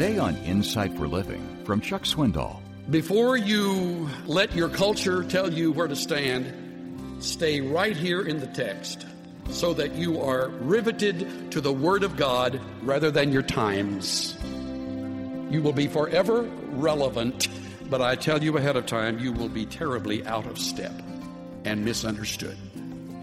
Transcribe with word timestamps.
Today 0.00 0.16
on 0.16 0.34
Insight 0.44 0.96
for 0.96 1.06
Living 1.06 1.62
from 1.66 1.82
Chuck 1.82 2.04
Swindoll. 2.04 2.62
Before 2.88 3.36
you 3.36 4.08
let 4.24 4.54
your 4.54 4.70
culture 4.70 5.22
tell 5.22 5.52
you 5.52 5.72
where 5.72 5.88
to 5.88 5.94
stand, 5.94 7.22
stay 7.22 7.60
right 7.60 7.94
here 7.94 8.22
in 8.22 8.40
the 8.40 8.46
text 8.46 9.04
so 9.50 9.74
that 9.74 9.92
you 9.96 10.18
are 10.22 10.48
riveted 10.62 11.52
to 11.52 11.60
the 11.60 11.70
Word 11.70 12.02
of 12.02 12.16
God 12.16 12.58
rather 12.80 13.10
than 13.10 13.30
your 13.30 13.42
times. 13.42 14.38
You 15.52 15.60
will 15.60 15.74
be 15.74 15.86
forever 15.86 16.48
relevant, 16.68 17.48
but 17.90 18.00
I 18.00 18.14
tell 18.14 18.42
you 18.42 18.56
ahead 18.56 18.76
of 18.76 18.86
time, 18.86 19.18
you 19.18 19.34
will 19.34 19.50
be 19.50 19.66
terribly 19.66 20.26
out 20.26 20.46
of 20.46 20.58
step 20.58 20.94
and 21.66 21.84
misunderstood. 21.84 22.56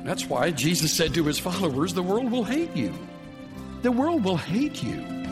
That's 0.06 0.28
why 0.28 0.52
Jesus 0.52 0.94
said 0.94 1.16
to 1.16 1.24
his 1.24 1.40
followers, 1.40 1.96
The 1.96 2.04
world 2.04 2.30
will 2.30 2.44
hate 2.44 2.76
you. 2.76 2.94
The 3.82 3.92
world 3.92 4.24
will 4.24 4.38
hate 4.38 4.84
you. 4.84 5.27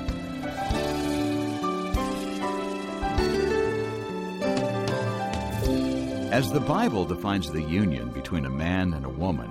As 6.36 6.52
the 6.52 6.60
Bible 6.60 7.06
defines 7.06 7.50
the 7.50 7.62
union 7.62 8.10
between 8.10 8.44
a 8.44 8.50
man 8.50 8.94
and 8.94 9.06
a 9.06 9.10
woman, 9.10 9.50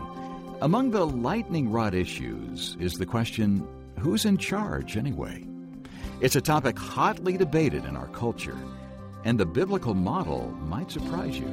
among 0.61 0.91
the 0.91 1.07
lightning 1.07 1.73
rod 1.73 1.95
issues 1.95 2.77
is 2.79 2.93
the 2.93 3.07
question 3.07 3.67
who's 3.99 4.27
in 4.27 4.37
charge 4.37 4.99
anyway? 4.99 5.47
It's 6.21 6.37
a 6.37 6.43
topic 6.43 6.79
hotly 6.79 7.39
debated 7.39 7.87
in 7.87 7.97
our 7.97 8.09
culture, 8.09 8.59
and 9.25 9.41
the 9.41 9.47
biblical 9.47 9.95
model 9.95 10.51
might 10.61 10.91
surprise 10.91 11.39
you. 11.39 11.49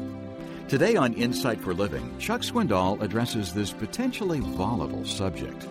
Today 0.68 0.98
on 0.98 1.14
Insight 1.14 1.62
for 1.62 1.74
Living, 1.74 2.14
Chuck 2.20 2.42
Swindoll 2.42 3.02
addresses 3.02 3.54
this 3.54 3.72
potentially 3.72 4.42
volatile 4.42 5.06
subject. 5.06 5.66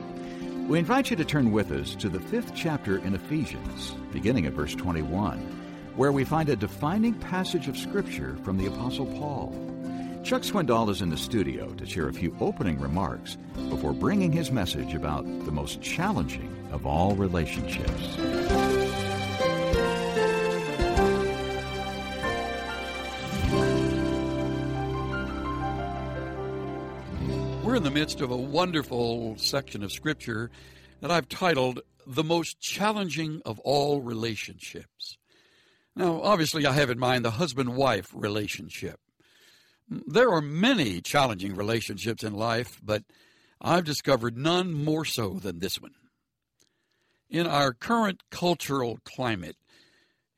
We 0.68 0.78
invite 0.78 1.10
you 1.10 1.16
to 1.16 1.24
turn 1.26 1.52
with 1.52 1.70
us 1.70 1.94
to 1.96 2.08
the 2.08 2.18
fifth 2.18 2.54
chapter 2.54 2.96
in 3.00 3.14
Ephesians, 3.14 3.94
beginning 4.10 4.46
at 4.46 4.54
verse 4.54 4.74
21 4.74 5.59
where 6.00 6.12
we 6.12 6.24
find 6.24 6.48
a 6.48 6.56
defining 6.56 7.12
passage 7.12 7.68
of 7.68 7.76
Scripture 7.76 8.34
from 8.42 8.56
the 8.56 8.64
Apostle 8.64 9.04
Paul. 9.04 9.52
Chuck 10.24 10.40
Swindoll 10.40 10.88
is 10.88 11.02
in 11.02 11.10
the 11.10 11.16
studio 11.18 11.74
to 11.74 11.84
share 11.84 12.08
a 12.08 12.12
few 12.14 12.34
opening 12.40 12.80
remarks 12.80 13.36
before 13.68 13.92
bringing 13.92 14.32
his 14.32 14.50
message 14.50 14.94
about 14.94 15.26
the 15.44 15.52
most 15.52 15.82
challenging 15.82 16.56
of 16.72 16.86
all 16.86 17.14
relationships. 17.16 18.16
We're 27.62 27.76
in 27.76 27.82
the 27.82 27.92
midst 27.92 28.22
of 28.22 28.30
a 28.30 28.36
wonderful 28.38 29.36
section 29.36 29.82
of 29.82 29.92
Scripture 29.92 30.50
that 31.02 31.10
I've 31.10 31.28
titled 31.28 31.80
The 32.06 32.24
Most 32.24 32.58
Challenging 32.58 33.42
of 33.44 33.58
All 33.58 34.00
Relationships. 34.00 35.18
Now, 35.96 36.20
obviously, 36.22 36.66
I 36.66 36.72
have 36.72 36.90
in 36.90 36.98
mind 36.98 37.24
the 37.24 37.32
husband 37.32 37.76
wife 37.76 38.10
relationship. 38.14 39.00
There 39.88 40.30
are 40.30 40.40
many 40.40 41.00
challenging 41.00 41.56
relationships 41.56 42.22
in 42.22 42.32
life, 42.32 42.80
but 42.82 43.02
I've 43.60 43.84
discovered 43.84 44.36
none 44.36 44.72
more 44.72 45.04
so 45.04 45.34
than 45.34 45.58
this 45.58 45.80
one. 45.80 45.94
In 47.28 47.46
our 47.46 47.72
current 47.72 48.22
cultural 48.30 48.98
climate, 49.04 49.56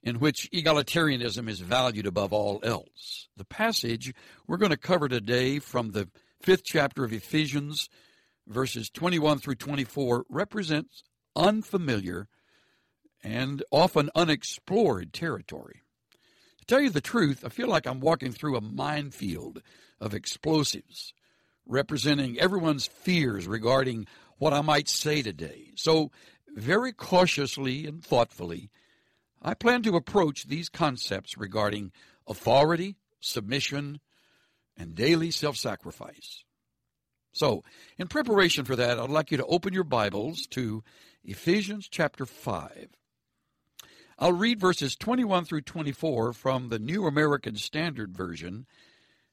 in 0.02 0.18
which 0.18 0.50
egalitarianism 0.52 1.48
is 1.48 1.60
valued 1.60 2.06
above 2.06 2.32
all 2.32 2.60
else, 2.62 3.28
the 3.36 3.44
passage 3.44 4.12
we're 4.46 4.56
going 4.56 4.70
to 4.70 4.76
cover 4.76 5.08
today 5.08 5.58
from 5.58 5.92
the 5.92 6.08
fifth 6.40 6.64
chapter 6.64 7.04
of 7.04 7.12
Ephesians, 7.12 7.88
verses 8.48 8.90
21 8.90 9.38
through 9.38 9.54
24, 9.54 10.24
represents 10.28 11.04
unfamiliar 11.36 12.28
and 13.22 13.62
often 13.70 14.10
unexplored 14.14 15.12
territory. 15.12 15.82
To 16.58 16.66
tell 16.66 16.80
you 16.80 16.90
the 16.90 17.00
truth, 17.00 17.44
I 17.44 17.48
feel 17.48 17.68
like 17.68 17.86
I'm 17.86 18.00
walking 18.00 18.32
through 18.32 18.56
a 18.56 18.60
minefield 18.60 19.62
of 20.00 20.14
explosives, 20.14 21.12
representing 21.66 22.38
everyone's 22.38 22.86
fears 22.86 23.46
regarding 23.46 24.06
what 24.38 24.52
I 24.52 24.60
might 24.60 24.88
say 24.88 25.22
today. 25.22 25.70
So, 25.76 26.10
very 26.48 26.92
cautiously 26.92 27.86
and 27.86 28.04
thoughtfully, 28.04 28.70
I 29.40 29.54
plan 29.54 29.82
to 29.82 29.96
approach 29.96 30.44
these 30.44 30.68
concepts 30.68 31.36
regarding 31.36 31.92
authority, 32.26 32.96
submission, 33.20 34.00
and 34.76 34.94
daily 34.94 35.30
self 35.30 35.56
sacrifice. 35.56 36.44
So, 37.32 37.64
in 37.98 38.08
preparation 38.08 38.64
for 38.64 38.76
that, 38.76 38.98
I'd 38.98 39.10
like 39.10 39.30
you 39.30 39.38
to 39.38 39.46
open 39.46 39.72
your 39.72 39.84
Bibles 39.84 40.46
to 40.48 40.84
Ephesians 41.24 41.88
chapter 41.90 42.26
5. 42.26 42.88
I'll 44.22 44.32
read 44.32 44.60
verses 44.60 44.94
21 44.94 45.46
through 45.46 45.62
24 45.62 46.32
from 46.32 46.68
the 46.68 46.78
New 46.78 47.08
American 47.08 47.56
Standard 47.56 48.16
Version, 48.16 48.66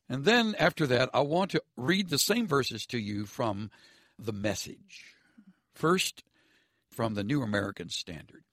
and 0.09 0.25
then 0.25 0.55
after 0.57 0.87
that, 0.87 1.11
I 1.13 1.19
want 1.19 1.51
to 1.51 1.61
read 1.77 2.09
the 2.09 2.17
same 2.17 2.47
verses 2.47 2.87
to 2.87 2.97
you 2.97 3.27
from 3.27 3.69
the 4.17 4.33
message. 4.33 5.13
First, 5.75 6.23
from 6.89 7.13
the 7.13 7.23
New 7.23 7.43
American 7.43 7.89
Standard. 7.89 8.43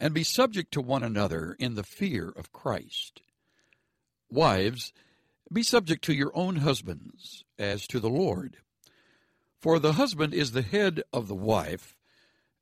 And 0.00 0.12
be 0.12 0.24
subject 0.24 0.72
to 0.72 0.80
one 0.80 1.04
another 1.04 1.54
in 1.60 1.76
the 1.76 1.84
fear 1.84 2.28
of 2.28 2.52
Christ. 2.52 3.22
Wives, 4.28 4.92
be 5.52 5.62
subject 5.62 6.02
to 6.06 6.12
your 6.12 6.32
own 6.34 6.56
husbands 6.56 7.44
as 7.56 7.86
to 7.86 8.00
the 8.00 8.10
Lord. 8.10 8.56
For 9.60 9.78
the 9.78 9.92
husband 9.92 10.34
is 10.34 10.50
the 10.50 10.62
head 10.62 11.04
of 11.12 11.28
the 11.28 11.36
wife 11.36 11.93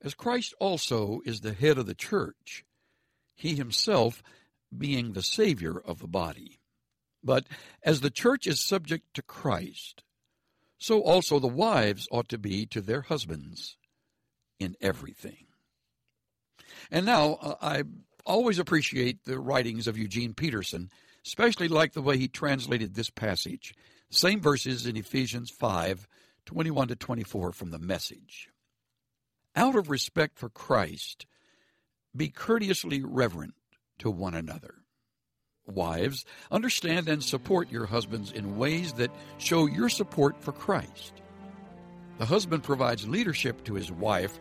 as 0.03 0.15
Christ 0.15 0.55
also 0.59 1.21
is 1.25 1.41
the 1.41 1.55
head 1.55 1.79
of 1.79 1.87
the 1.87 1.95
church, 1.95 2.65
he 3.35 3.55
himself 3.55 4.23
being 4.77 5.13
the 5.13 5.23
Savior 5.23 5.79
of 5.79 6.01
the 6.01 6.09
body. 6.09 6.59
But 7.23 7.47
as 7.85 8.01
the 8.01 8.11
church 8.11 8.47
is 8.47 8.61
subject 8.61 9.15
to 9.15 9.23
Christ, 9.23 10.03
so 10.79 11.01
also 11.01 11.39
the 11.39 11.47
wives 11.47 12.09
ought 12.11 12.29
to 12.31 12.39
be 12.39 12.67
to 12.67 12.81
their 12.81 13.03
husbands 13.03 13.77
in 14.59 14.75
everything. 14.81 15.47
And 16.91 17.07
now, 17.07 17.35
uh, 17.41 17.55
I 17.61 17.85
always 18.27 18.59
appreciate 18.59 19.25
the 19.25 19.39
writings 19.39 19.87
of 19.87 19.97
Eugene 19.97 20.35
Peterson, 20.35 20.91
especially 21.25 21.69
like 21.69 21.93
the 21.93 22.03
way 22.03 22.19
he 22.19 22.29
translated 22.29 22.95
this 22.95 23.11
passage. 23.11 23.75
Same 24.11 24.41
verses 24.41 24.87
in 24.87 24.97
Ephesians 24.97 25.51
5 25.51 26.09
21 26.45 26.89
to 26.89 26.97
24 26.97 27.53
from 27.53 27.71
the 27.71 27.79
message 27.79 28.52
out 29.57 29.77
of 29.77 29.91
respect 29.91 30.39
for 30.39 30.49
Christ, 30.49 31.27
be 32.15 32.29
courteously 32.29 33.03
reverent 33.03 33.55
to 33.99 34.11
one 34.11 34.35
another. 34.35 34.75
Wives, 35.67 36.25
understand 36.51 37.09
and 37.09 37.23
support 37.23 37.71
your 37.71 37.87
husbands 37.87 38.33
in 38.33 38.57
ways 38.57 38.95
that 38.95 39.15
show 39.39 39.67
your 39.67 39.89
support 39.89 40.43
for 40.43 40.53
Christ. 40.53 41.23
The 42.19 42.27
husband 42.27 42.63
provides 42.63 43.09
leadership 43.09 43.65
to 43.65 43.75
his 43.75 43.91
wife 43.91 44.39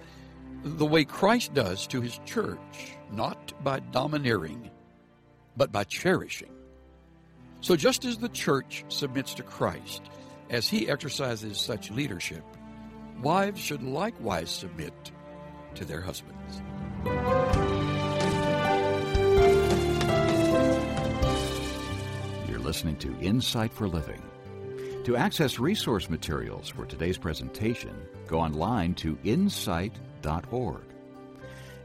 the 0.64 0.86
way 0.86 1.06
Christ 1.06 1.54
does 1.54 1.88
to 1.88 2.02
his 2.02 2.20
church, 2.26 2.98
not 3.12 3.54
by 3.64 3.80
domineering, 3.80 4.70
but 5.58 5.72
by 5.72 5.84
cherishing. 5.84 6.52
So, 7.62 7.76
just 7.76 8.06
as 8.06 8.18
the 8.18 8.30
church 8.30 8.84
submits 8.90 9.34
to 9.36 9.44
Christ 9.44 10.02
as 10.50 10.68
he 10.68 10.90
exercises 10.90 11.60
such 11.60 11.92
leadership, 11.92 12.44
wives 13.22 13.60
should 13.60 13.84
likewise 13.84 14.50
submit 14.50 14.94
to 15.76 15.86
their 15.86 16.02
husbands. 16.02 16.62
You're 22.50 22.60
listening 22.60 22.98
to 22.98 23.18
Insight 23.20 23.74
for 23.74 23.88
Living. 23.88 24.22
To 25.06 25.16
access 25.16 25.58
resource 25.58 26.10
materials 26.10 26.70
for 26.70 26.86
today's 26.86 27.18
presentation, 27.18 27.96
go 28.28 28.40
online 28.40 28.94
to 28.96 29.18
insight.org. 29.24 30.84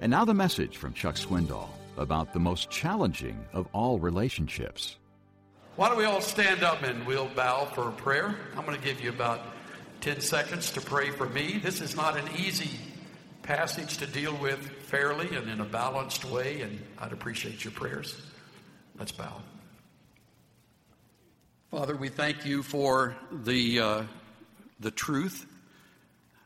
And 0.02 0.10
now 0.10 0.24
the 0.26 0.34
message 0.34 0.76
from 0.76 0.92
Chuck 0.92 1.14
Swindoll 1.14 1.68
about 1.96 2.34
the 2.34 2.38
most 2.38 2.68
challenging 2.68 3.42
of 3.54 3.66
all 3.72 3.98
relationships. 3.98 4.98
Why 5.76 5.88
don't 5.88 5.96
we 5.96 6.04
all 6.04 6.20
stand 6.20 6.62
up 6.62 6.82
and 6.82 7.06
we'll 7.06 7.28
bow 7.28 7.64
for 7.66 7.88
a 7.88 7.92
prayer? 7.92 8.34
I'm 8.56 8.66
going 8.66 8.78
to 8.78 8.84
give 8.84 9.00
you 9.00 9.10
about 9.10 9.40
10 10.06 10.20
seconds 10.20 10.70
to 10.70 10.80
pray 10.80 11.10
for 11.10 11.28
me. 11.30 11.58
This 11.60 11.80
is 11.80 11.96
not 11.96 12.16
an 12.16 12.28
easy 12.38 12.70
passage 13.42 13.96
to 13.98 14.06
deal 14.06 14.36
with 14.36 14.60
fairly 14.84 15.34
and 15.34 15.50
in 15.50 15.60
a 15.60 15.64
balanced 15.64 16.24
way, 16.24 16.60
and 16.60 16.80
I'd 17.00 17.12
appreciate 17.12 17.64
your 17.64 17.72
prayers. 17.72 18.16
Let's 18.96 19.10
bow. 19.10 19.42
Father, 21.72 21.96
we 21.96 22.08
thank 22.08 22.46
you 22.46 22.62
for 22.62 23.16
the, 23.32 23.80
uh, 23.80 24.02
the 24.78 24.92
truth 24.92 25.44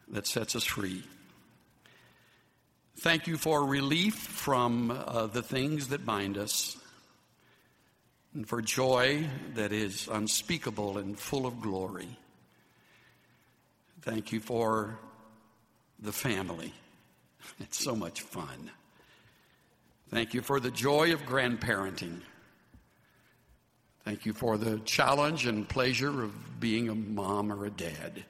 that 0.09 0.27
sets 0.27 0.57
us 0.57 0.65
free. 0.65 1.03
Thank 3.01 3.27
you 3.27 3.37
for 3.37 3.67
relief 3.67 4.15
from 4.15 4.91
uh, 4.91 5.27
the 5.27 5.43
things 5.43 5.89
that 5.89 6.07
bind 6.07 6.39
us, 6.39 6.79
and 8.33 8.49
for 8.49 8.63
joy 8.63 9.27
that 9.53 9.71
is 9.71 10.09
unspeakable 10.11 10.97
and 10.97 11.19
full 11.19 11.45
of 11.45 11.61
glory. 11.61 12.17
Thank 14.03 14.33
you 14.33 14.41
for 14.41 14.99
the 15.99 16.13
family. 16.13 16.73
It's 17.59 17.83
so 17.83 17.97
much 17.97 18.21
fun. 18.21 18.71
Thank 20.11 20.35
you 20.35 20.43
for 20.43 20.61
the 20.61 20.71
joy 20.71 21.15
of 21.15 21.23
grandparenting. 21.23 22.21
Thank 24.05 24.27
you 24.27 24.35
for 24.35 24.59
the 24.59 24.79
challenge 24.81 25.47
and 25.47 25.69
pleasure 25.69 26.23
of 26.23 26.61
being 26.61 26.91
a 26.91 26.95
mom 26.95 27.51
or 27.51 27.65
a 27.65 27.71
dad. 27.71 28.25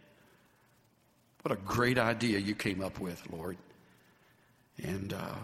What 1.43 1.53
a 1.53 1.61
great 1.61 1.99
idea 1.99 2.39
you 2.39 2.55
came 2.55 2.83
up 2.83 3.01
with, 3.01 3.21
Lord. 3.33 3.57
And 4.83 5.13
uh, 5.13 5.35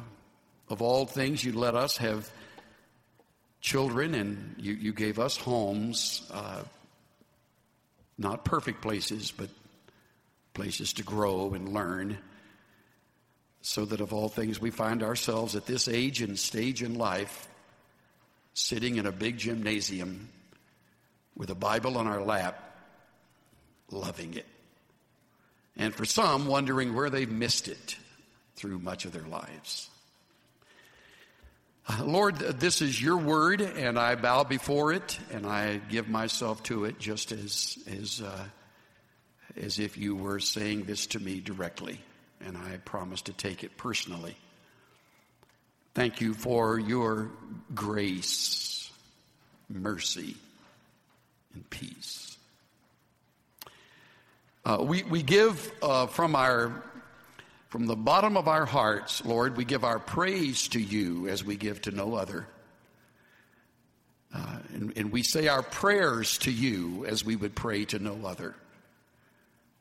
of 0.68 0.80
all 0.80 1.06
things, 1.06 1.42
you 1.42 1.52
let 1.52 1.74
us 1.74 1.96
have 1.96 2.30
children 3.60 4.14
and 4.14 4.54
you, 4.58 4.74
you 4.74 4.92
gave 4.92 5.18
us 5.18 5.36
homes, 5.36 6.22
uh, 6.32 6.62
not 8.18 8.44
perfect 8.44 8.80
places, 8.80 9.32
but 9.32 9.48
places 10.56 10.94
to 10.94 11.04
grow 11.04 11.52
and 11.52 11.72
learn. 11.72 12.18
So 13.60 13.84
that 13.84 14.00
of 14.00 14.12
all 14.12 14.28
things, 14.28 14.60
we 14.60 14.70
find 14.70 15.02
ourselves 15.02 15.54
at 15.54 15.66
this 15.66 15.86
age 15.86 16.22
and 16.22 16.38
stage 16.38 16.82
in 16.82 16.94
life 16.94 17.46
sitting 18.54 18.96
in 18.96 19.04
a 19.04 19.12
big 19.12 19.36
gymnasium 19.36 20.30
with 21.36 21.50
a 21.50 21.54
Bible 21.54 21.98
on 21.98 22.06
our 22.06 22.22
lap, 22.22 22.58
loving 23.90 24.34
it. 24.34 24.46
And 25.76 25.94
for 25.94 26.06
some, 26.06 26.46
wondering 26.46 26.94
where 26.94 27.10
they've 27.10 27.30
missed 27.30 27.68
it 27.68 27.96
through 28.54 28.78
much 28.78 29.04
of 29.04 29.12
their 29.12 29.26
lives. 29.26 29.90
Uh, 31.86 32.02
Lord, 32.04 32.36
this 32.38 32.80
is 32.80 33.00
your 33.00 33.18
word, 33.18 33.60
and 33.60 33.98
I 33.98 34.14
bow 34.14 34.44
before 34.44 34.94
it, 34.94 35.18
and 35.32 35.44
I 35.44 35.76
give 35.76 36.08
myself 36.08 36.62
to 36.64 36.86
it 36.86 36.98
just 36.98 37.30
as, 37.30 37.78
as, 38.00 38.22
uh, 38.22 38.44
as 39.60 39.78
if 39.78 39.96
you 39.96 40.14
were 40.14 40.40
saying 40.40 40.84
this 40.84 41.06
to 41.08 41.20
me 41.20 41.40
directly, 41.40 42.00
and 42.40 42.56
I 42.56 42.76
promise 42.84 43.22
to 43.22 43.32
take 43.32 43.64
it 43.64 43.76
personally. 43.76 44.36
Thank 45.94 46.20
you 46.20 46.34
for 46.34 46.78
your 46.78 47.30
grace, 47.74 48.90
mercy, 49.68 50.36
and 51.54 51.68
peace. 51.70 52.36
Uh, 54.64 54.78
we, 54.80 55.04
we 55.04 55.22
give 55.22 55.72
uh, 55.80 56.06
from 56.06 56.34
our 56.34 56.82
from 57.68 57.86
the 57.86 57.96
bottom 57.96 58.36
of 58.36 58.48
our 58.48 58.64
hearts, 58.64 59.24
Lord, 59.24 59.56
we 59.56 59.64
give 59.64 59.84
our 59.84 59.98
praise 59.98 60.68
to 60.68 60.80
you 60.80 61.28
as 61.28 61.44
we 61.44 61.56
give 61.56 61.82
to 61.82 61.90
no 61.90 62.14
other. 62.14 62.46
Uh, 64.34 64.58
and, 64.72 64.92
and 64.96 65.12
we 65.12 65.22
say 65.22 65.48
our 65.48 65.62
prayers 65.62 66.38
to 66.38 66.50
you 66.50 67.04
as 67.06 67.24
we 67.24 67.36
would 67.36 67.54
pray 67.54 67.84
to 67.86 67.98
no 67.98 68.24
other. 68.24 68.54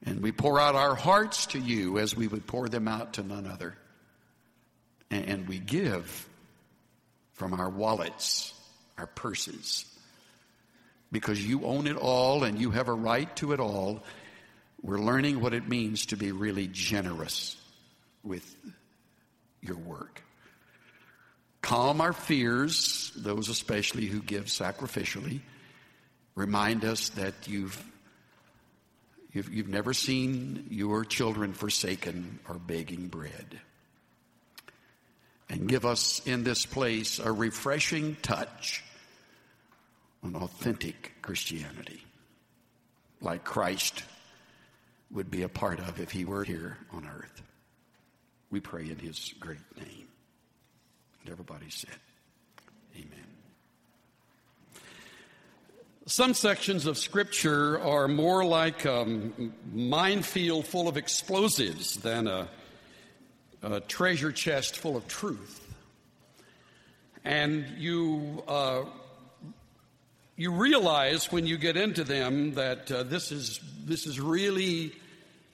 And 0.05 0.21
we 0.21 0.31
pour 0.31 0.59
out 0.59 0.75
our 0.75 0.95
hearts 0.95 1.47
to 1.47 1.59
you 1.59 1.97
as 1.97 2.15
we 2.15 2.27
would 2.27 2.45
pour 2.45 2.69
them 2.69 2.87
out 2.87 3.13
to 3.13 3.23
none 3.23 3.47
other 3.47 3.75
and 5.11 5.47
we 5.47 5.59
give 5.59 6.27
from 7.33 7.53
our 7.53 7.69
wallets, 7.69 8.53
our 8.97 9.07
purses. 9.07 9.85
Because 11.11 11.45
you 11.45 11.63
own 11.65 11.87
it 11.87 11.97
all 11.97 12.43
and 12.43 12.59
you 12.59 12.71
have 12.71 12.87
a 12.87 12.93
right 12.93 13.33
to 13.37 13.53
it 13.53 13.59
all, 13.59 14.03
we're 14.81 14.99
learning 14.99 15.39
what 15.39 15.53
it 15.53 15.67
means 15.67 16.07
to 16.07 16.17
be 16.17 16.31
really 16.31 16.67
generous 16.67 17.55
with 18.23 18.55
your 19.61 19.77
work. 19.77 20.21
Calm 21.61 22.01
our 22.01 22.13
fears, 22.13 23.11
those 23.15 23.49
especially 23.49 24.05
who 24.05 24.21
give 24.21 24.45
sacrificially. 24.45 25.41
Remind 26.35 26.85
us 26.85 27.09
that 27.09 27.33
you've, 27.47 27.83
you've, 29.35 29.53
you've 29.53 29.67
never 29.67 29.93
seen 29.93 30.67
your 30.69 31.03
children 31.05 31.53
forsaken 31.53 32.39
or 32.47 32.55
begging 32.55 33.07
bread 33.07 33.59
and 35.49 35.67
give 35.67 35.85
us 35.85 36.25
in 36.25 36.43
this 36.43 36.65
place 36.65 37.19
a 37.19 37.31
refreshing 37.31 38.15
touch 38.21 38.83
on 40.23 40.35
authentic 40.35 41.11
Christianity, 41.21 42.01
like 43.21 43.43
Christ 43.43 44.03
would 45.11 45.29
be 45.29 45.43
a 45.43 45.49
part 45.49 45.79
of 45.79 45.99
if 45.99 46.11
he 46.11 46.25
were 46.25 46.43
here 46.43 46.77
on 46.91 47.05
earth. 47.05 47.43
We 48.49 48.59
pray 48.59 48.89
in 48.89 48.97
his 48.97 49.33
great 49.39 49.59
name. 49.77 50.07
And 51.21 51.31
everybody 51.31 51.69
said, 51.69 51.97
Amen. 52.95 53.24
Some 56.07 56.33
sections 56.33 56.85
of 56.85 56.97
Scripture 56.97 57.79
are 57.81 58.07
more 58.07 58.45
like 58.45 58.85
a 58.85 59.05
minefield 59.73 60.67
full 60.67 60.87
of 60.87 60.97
explosives 60.97 61.95
than 61.97 62.27
a 62.27 62.47
a 63.65 63.79
treasure 63.79 64.31
chest 64.31 64.77
full 64.77 64.95
of 64.95 65.07
truth. 65.07 65.61
And 67.23 67.65
you, 67.77 68.43
uh, 68.47 68.83
you 70.35 70.51
realize 70.51 71.31
when 71.31 71.47
you 71.47 71.57
get 71.57 71.75
into 71.75 72.03
them 72.03 72.53
that 72.53 72.91
uh, 72.91 73.03
this, 73.03 73.31
is, 73.31 73.59
this 73.83 74.05
is 74.05 74.19
really 74.19 74.93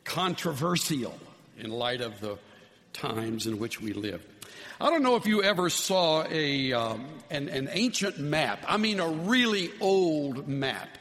controversial 0.04 1.18
in 1.58 1.72
light 1.72 2.02
of 2.02 2.20
the 2.20 2.38
times 2.92 3.48
in 3.48 3.58
which 3.60 3.80
we 3.80 3.94
live. 3.94 4.26
I 4.82 4.90
don't 4.90 5.04
know 5.04 5.16
if 5.16 5.28
you 5.28 5.44
ever 5.44 5.70
saw 5.70 6.26
a, 6.28 6.74
um, 6.74 7.06
an, 7.30 7.50
an 7.50 7.70
ancient 7.72 8.18
map, 8.18 8.66
I 8.68 8.78
mean, 8.78 9.00
a 9.00 9.08
really 9.08 9.70
old 9.80 10.48
map 10.48 10.98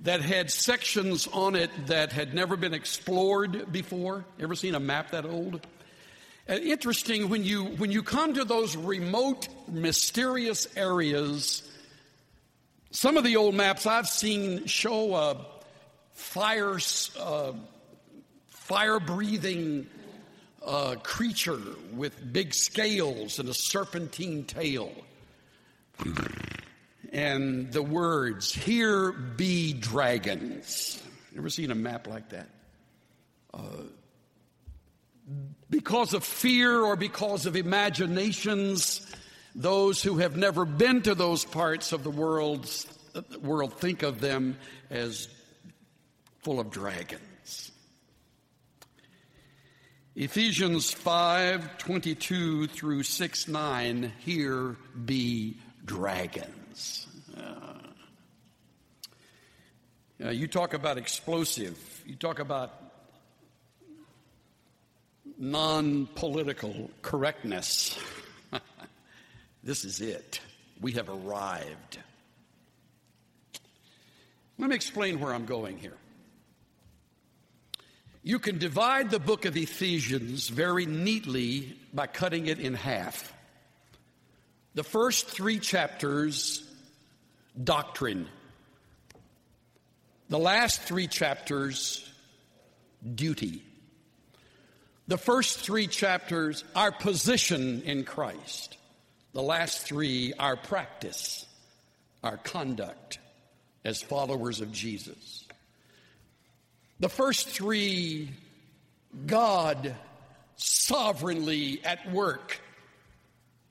that 0.00 0.20
had 0.20 0.50
sections 0.50 1.26
on 1.26 1.56
it 1.56 1.70
that 1.86 2.12
had 2.12 2.34
never 2.34 2.54
been 2.58 2.74
explored 2.74 3.72
before. 3.72 4.26
Ever 4.38 4.54
seen 4.54 4.74
a 4.74 4.80
map 4.80 5.12
that 5.12 5.24
old? 5.24 5.66
Interesting 6.48 7.30
when 7.30 7.44
you 7.44 7.64
when 7.64 7.90
you 7.90 8.02
come 8.02 8.34
to 8.34 8.44
those 8.44 8.76
remote, 8.76 9.48
mysterious 9.68 10.68
areas. 10.76 11.62
Some 12.90 13.16
of 13.16 13.24
the 13.24 13.36
old 13.36 13.54
maps 13.54 13.86
I've 13.86 14.06
seen 14.06 14.66
show 14.66 15.14
a 15.14 15.46
fire 16.12 16.78
uh, 17.18 17.52
fire 18.48 19.00
breathing 19.00 19.86
uh, 20.68 20.96
creature 21.02 21.58
with 21.94 22.32
big 22.32 22.52
scales 22.52 23.38
and 23.38 23.48
a 23.48 23.54
serpentine 23.54 24.44
tail. 24.44 24.92
And 27.10 27.72
the 27.72 27.82
words, 27.82 28.52
Here 28.52 29.12
be 29.12 29.72
dragons. 29.72 31.02
Ever 31.36 31.48
seen 31.48 31.70
a 31.70 31.74
map 31.74 32.06
like 32.06 32.28
that? 32.30 32.48
Uh, 33.54 33.84
because 35.70 36.12
of 36.12 36.22
fear 36.22 36.82
or 36.82 36.96
because 36.96 37.46
of 37.46 37.56
imaginations, 37.56 39.06
those 39.54 40.02
who 40.02 40.18
have 40.18 40.36
never 40.36 40.64
been 40.64 41.02
to 41.02 41.14
those 41.14 41.44
parts 41.44 41.92
of 41.92 42.04
the 42.04 42.10
world, 42.10 42.70
world 43.40 43.74
think 43.74 44.02
of 44.02 44.20
them 44.20 44.58
as 44.90 45.28
full 46.42 46.60
of 46.60 46.70
dragons. 46.70 47.27
Ephesians 50.20 50.90
5 50.90 51.78
22 51.78 52.66
through 52.66 53.04
6 53.04 53.46
9, 53.46 54.12
here 54.18 54.74
be 55.04 55.56
dragons. 55.84 57.06
Uh, 60.20 60.30
you 60.30 60.48
talk 60.48 60.74
about 60.74 60.98
explosive, 60.98 61.78
you 62.04 62.16
talk 62.16 62.40
about 62.40 62.74
non 65.38 66.06
political 66.16 66.90
correctness. 67.00 67.96
this 69.62 69.84
is 69.84 70.00
it. 70.00 70.40
We 70.80 70.94
have 70.94 71.08
arrived. 71.08 72.00
Let 74.58 74.70
me 74.70 74.74
explain 74.74 75.20
where 75.20 75.32
I'm 75.32 75.46
going 75.46 75.78
here. 75.78 75.94
You 78.28 78.38
can 78.38 78.58
divide 78.58 79.10
the 79.10 79.18
book 79.18 79.46
of 79.46 79.56
Ephesians 79.56 80.50
very 80.50 80.84
neatly 80.84 81.74
by 81.94 82.06
cutting 82.06 82.46
it 82.46 82.58
in 82.58 82.74
half. 82.74 83.32
The 84.74 84.84
first 84.84 85.28
three 85.28 85.58
chapters, 85.58 86.62
doctrine. 87.64 88.28
The 90.28 90.38
last 90.38 90.82
three 90.82 91.06
chapters, 91.06 92.06
duty. 93.14 93.62
The 95.06 95.16
first 95.16 95.60
three 95.60 95.86
chapters, 95.86 96.64
our 96.76 96.92
position 96.92 97.80
in 97.86 98.04
Christ. 98.04 98.76
The 99.32 99.40
last 99.42 99.86
three, 99.86 100.34
our 100.38 100.56
practice, 100.56 101.46
our 102.22 102.36
conduct 102.36 103.20
as 103.86 104.02
followers 104.02 104.60
of 104.60 104.70
Jesus. 104.70 105.47
The 107.00 107.08
first 107.08 107.48
three, 107.48 108.30
God 109.26 109.94
sovereignly 110.56 111.80
at 111.84 112.10
work, 112.10 112.60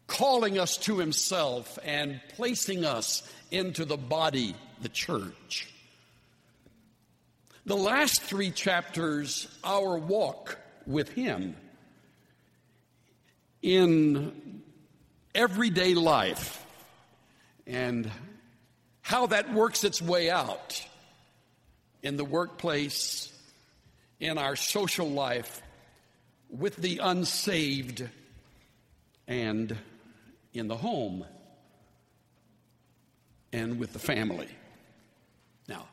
calling 0.07 0.57
us 0.57 0.77
to 0.77 0.97
Himself 0.97 1.77
and 1.83 2.21
placing 2.35 2.85
us 2.85 3.29
into 3.51 3.83
the 3.83 3.97
body, 3.97 4.55
the 4.81 4.87
church. 4.87 5.67
The 7.65 7.75
last 7.75 8.21
three 8.21 8.51
chapters, 8.51 9.49
our 9.61 9.97
walk 9.97 10.57
with 10.85 11.09
Him 11.09 11.57
in 13.61 14.61
everyday 15.35 15.95
life 15.95 16.65
and 17.65 18.09
how 19.01 19.27
that 19.27 19.53
works 19.53 19.83
its 19.83 20.01
way 20.01 20.29
out 20.29 20.86
in 22.03 22.17
the 22.17 22.25
workplace, 22.25 23.31
in 24.19 24.37
our 24.37 24.55
social 24.55 25.09
life, 25.09 25.61
with 26.49 26.75
the 26.77 26.99
unsaved, 26.99 28.07
and 29.27 29.75
in 30.53 30.67
the 30.67 30.77
home, 30.77 31.25
and 33.51 33.79
with 33.79 33.93
the 33.93 33.99
family. 33.99 34.49
Now, 35.67 35.87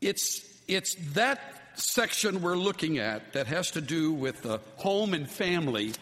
it's, 0.00 0.42
it's 0.68 0.94
that 1.14 1.40
section 1.74 2.42
we're 2.42 2.56
looking 2.56 2.98
at 2.98 3.32
that 3.32 3.46
has 3.48 3.72
to 3.72 3.80
do 3.80 4.12
with 4.12 4.42
the 4.42 4.60
home 4.76 5.14
and 5.14 5.28
family 5.28 5.92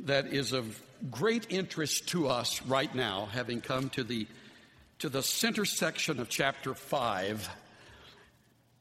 that 0.00 0.26
is 0.26 0.52
of 0.52 0.80
great 1.10 1.46
interest 1.50 2.08
to 2.08 2.28
us 2.28 2.62
right 2.62 2.92
now, 2.94 3.28
having 3.32 3.60
come 3.60 3.90
to 3.90 4.02
the, 4.02 4.26
to 4.98 5.08
the 5.08 5.22
center 5.22 5.64
section 5.64 6.20
of 6.20 6.28
chapter 6.28 6.74
5. 6.74 7.48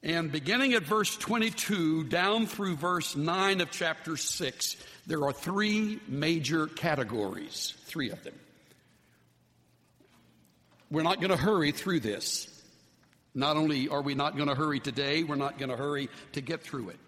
And 0.04 0.32
beginning 0.32 0.74
at 0.74 0.84
verse 0.84 1.16
22 1.18 2.06
down 2.06 2.46
through 2.46 2.76
verse 2.76 3.16
9 3.16 3.62
of 3.62 3.72
chapter 3.72 4.16
6, 4.16 4.78
there 5.08 5.24
are 5.26 5.34
three 5.34 6.00
major 6.08 6.68
categories, 6.68 7.74
three 7.86 8.12
of 8.12 8.24
them. 8.24 8.36
We're 10.90 11.04
not 11.04 11.20
going 11.20 11.32
to 11.32 11.38
hurry 11.38 11.72
through 11.72 12.02
this. 12.02 12.48
Not 13.34 13.58
only 13.58 13.90
are 13.90 14.02
we 14.02 14.16
not 14.16 14.38
going 14.38 14.48
to 14.48 14.56
hurry 14.56 14.80
today, 14.80 15.24
we're 15.24 15.36
not 15.36 15.58
going 15.58 15.70
to 15.70 15.76
hurry 15.76 16.10
to 16.34 16.42
get 16.42 16.64
through 16.64 16.90
it. 16.90 17.00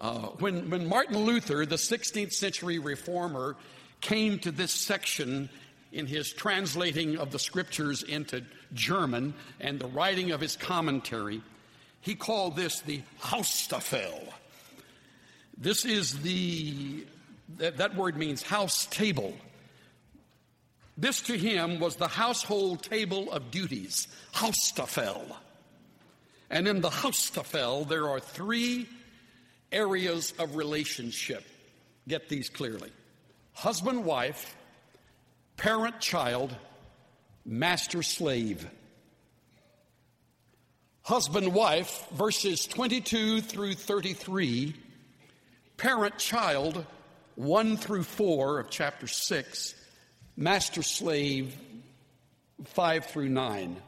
Uh, 0.00 0.26
when, 0.40 0.68
when 0.70 0.86
Martin 0.86 1.18
Luther, 1.18 1.64
the 1.64 1.76
16th 1.76 2.32
century 2.32 2.78
reformer, 2.78 3.56
came 4.00 4.38
to 4.40 4.52
this 4.52 4.72
section 4.72 5.48
in 5.92 6.06
his 6.06 6.32
translating 6.32 7.16
of 7.16 7.30
the 7.30 7.38
scriptures 7.38 8.02
into 8.02 8.42
German 8.74 9.34
and 9.60 9.78
the 9.78 9.86
writing 9.86 10.32
of 10.32 10.40
his 10.40 10.56
commentary, 10.56 11.42
he 12.00 12.14
called 12.14 12.56
this 12.56 12.80
the 12.80 13.02
Haustafel. 13.20 14.32
This 15.56 15.84
is 15.84 16.20
the, 16.20 17.04
that, 17.56 17.78
that 17.78 17.96
word 17.96 18.16
means 18.16 18.42
house 18.42 18.86
table. 18.86 19.34
This 20.96 21.20
to 21.22 21.38
him 21.38 21.80
was 21.80 21.96
the 21.96 22.08
household 22.08 22.82
table 22.82 23.30
of 23.32 23.50
duties, 23.50 24.08
Haustafel. 24.34 25.24
And 26.50 26.66
in 26.66 26.80
the 26.80 26.90
Haustafel, 26.90 27.88
there 27.88 28.08
are 28.08 28.20
three 28.20 28.88
areas 29.70 30.32
of 30.38 30.56
relationship. 30.56 31.44
Get 32.06 32.28
these 32.28 32.48
clearly 32.48 32.90
husband 33.52 34.04
wife, 34.04 34.56
parent 35.58 36.00
child, 36.00 36.56
master 37.44 38.02
slave. 38.02 38.66
Husband 41.02 41.52
wife, 41.52 42.06
verses 42.12 42.66
22 42.66 43.40
through 43.40 43.74
33, 43.74 44.74
parent 45.76 46.16
child, 46.18 46.86
1 47.34 47.76
through 47.76 48.04
4 48.04 48.60
of 48.60 48.70
chapter 48.70 49.06
6, 49.06 49.74
master 50.36 50.82
slave 50.82 51.56
5 52.64 53.06
through 53.06 53.28
9. 53.28 53.82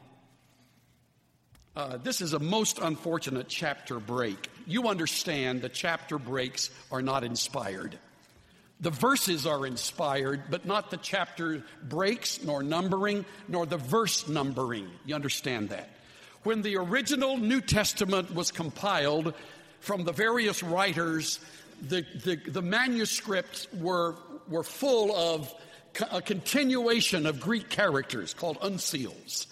Uh, 1.77 1.97
this 1.99 2.21
is 2.21 2.33
a 2.33 2.39
most 2.39 2.81
unfortunate 2.81 3.49
chapter 3.49 4.01
break. 4.01 4.49
You 4.67 4.89
understand 4.89 5.63
the 5.63 5.69
chapter 5.69 6.19
breaks 6.19 6.71
are 6.91 7.03
not 7.03 7.23
inspired. 7.23 7.97
The 8.81 8.91
verses 8.91 9.47
are 9.47 9.67
inspired, 9.67 10.45
but 10.51 10.65
not 10.65 10.91
the 10.91 10.97
chapter 10.97 11.63
breaks, 11.83 12.43
nor 12.43 12.63
numbering, 12.63 13.27
nor 13.47 13.67
the 13.67 13.77
verse 13.77 14.27
numbering. 14.27 14.89
You 15.05 15.15
understand 15.15 15.69
that? 15.69 15.91
When 16.45 16.63
the 16.63 16.77
original 16.77 17.37
New 17.37 17.61
Testament 17.61 18.35
was 18.35 18.51
compiled 18.51 19.35
from 19.81 20.05
the 20.05 20.13
various 20.13 20.63
writers, 20.63 21.41
the, 21.89 22.07
the, 22.25 22.37
the 22.37 22.63
manuscripts 22.63 23.67
were, 23.75 24.17
were 24.49 24.63
full 24.63 25.15
of 25.15 25.55
a 26.11 26.23
continuation 26.23 27.27
of 27.27 27.41
Greek 27.41 27.69
characters 27.69 28.33
called 28.33 28.59
uncials. 28.61 29.47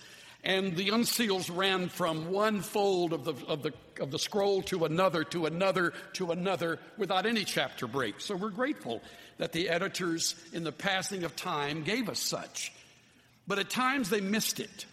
And 0.48 0.74
the 0.74 0.88
uncials 0.88 1.54
ran 1.54 1.90
from 1.90 2.30
one 2.30 2.62
fold 2.62 3.12
of 3.12 3.22
the, 3.24 3.34
of, 3.46 3.62
the, 3.62 3.74
of 4.00 4.10
the 4.10 4.18
scroll 4.18 4.62
to 4.62 4.86
another, 4.86 5.22
to 5.24 5.44
another, 5.44 5.92
to 6.14 6.32
another, 6.32 6.78
without 6.96 7.26
any 7.26 7.44
chapter 7.44 7.86
break. 7.86 8.18
So 8.18 8.34
we're 8.34 8.48
grateful 8.48 9.02
that 9.36 9.52
the 9.52 9.68
editors, 9.68 10.34
in 10.54 10.64
the 10.64 10.72
passing 10.72 11.24
of 11.24 11.36
time, 11.36 11.82
gave 11.82 12.08
us 12.08 12.18
such. 12.18 12.72
But 13.46 13.58
at 13.58 13.68
times 13.68 14.08
they 14.08 14.22
missed 14.22 14.58
it. 14.58 14.86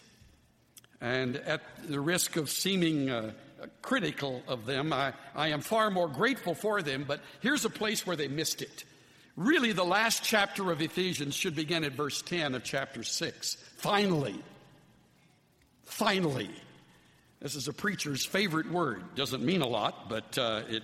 And 1.00 1.36
at 1.36 1.62
the 1.88 2.00
risk 2.00 2.36
of 2.36 2.50
seeming 2.50 3.08
uh, 3.08 3.30
critical 3.80 4.42
of 4.46 4.66
them, 4.66 4.92
I, 4.92 5.14
I 5.34 5.48
am 5.48 5.62
far 5.62 5.90
more 5.90 6.08
grateful 6.08 6.54
for 6.54 6.82
them. 6.82 7.06
But 7.08 7.22
here's 7.40 7.64
a 7.64 7.70
place 7.70 8.06
where 8.06 8.16
they 8.16 8.28
missed 8.28 8.60
it. 8.60 8.84
Really, 9.36 9.72
the 9.72 9.84
last 9.84 10.22
chapter 10.22 10.70
of 10.70 10.82
Ephesians 10.82 11.34
should 11.34 11.56
begin 11.56 11.82
at 11.82 11.92
verse 11.92 12.20
10 12.20 12.54
of 12.54 12.62
chapter 12.62 13.02
6. 13.02 13.56
Finally. 13.78 14.38
Finally. 15.86 16.50
This 17.40 17.54
is 17.54 17.68
a 17.68 17.72
preacher's 17.72 18.24
favorite 18.24 18.70
word. 18.70 19.14
Doesn't 19.14 19.44
mean 19.44 19.62
a 19.62 19.66
lot, 19.66 20.08
but 20.08 20.36
uh, 20.36 20.62
it, 20.68 20.82